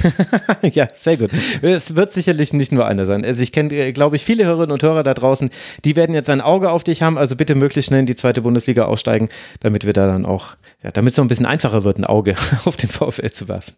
[0.62, 1.30] ja, sehr gut.
[1.62, 3.24] Es wird sicherlich nicht nur einer sein.
[3.24, 5.50] Also ich kenne, äh, glaube ich, viele Hörerinnen und Hörer da draußen,
[5.84, 7.18] die werden jetzt ein Auge auf dich haben.
[7.18, 9.28] Also bitte möglichst schnell in die zweite Bundesliga aussteigen,
[9.60, 12.34] damit wir da dann auch, ja, damit es so ein bisschen einfacher wird, ein Auge
[12.64, 13.74] auf den VfL zu werfen.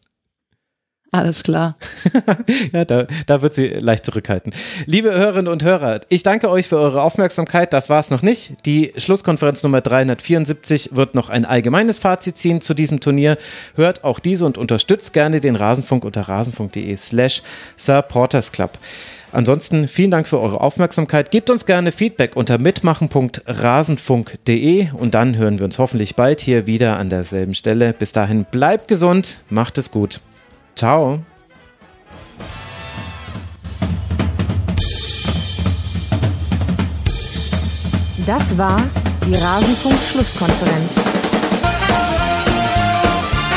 [1.14, 1.76] Alles klar.
[2.72, 4.52] ja, da, da wird sie leicht zurückhalten.
[4.86, 7.72] Liebe Hörerinnen und Hörer, ich danke euch für eure Aufmerksamkeit.
[7.72, 8.66] Das war es noch nicht.
[8.66, 13.38] Die Schlusskonferenz Nummer 374 wird noch ein allgemeines Fazit ziehen zu diesem Turnier.
[13.76, 17.44] Hört auch diese und unterstützt gerne den Rasenfunk unter rasenfunk.de slash
[17.76, 18.76] supporters club.
[19.30, 21.30] Ansonsten vielen Dank für eure Aufmerksamkeit.
[21.30, 26.98] Gebt uns gerne Feedback unter mitmachen.rasenfunk.de und dann hören wir uns hoffentlich bald hier wieder
[26.98, 27.92] an derselben Stelle.
[27.92, 30.20] Bis dahin bleibt gesund, macht es gut.
[30.74, 31.20] Ciao.
[38.26, 38.82] Das war
[39.26, 40.90] die Rasenfunk-Schlusskonferenz.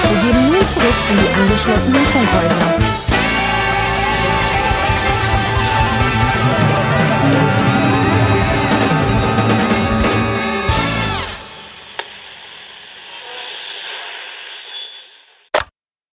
[0.09, 3.06] Wir gehen nun zurück in die angeschlossenen Funkhäuser.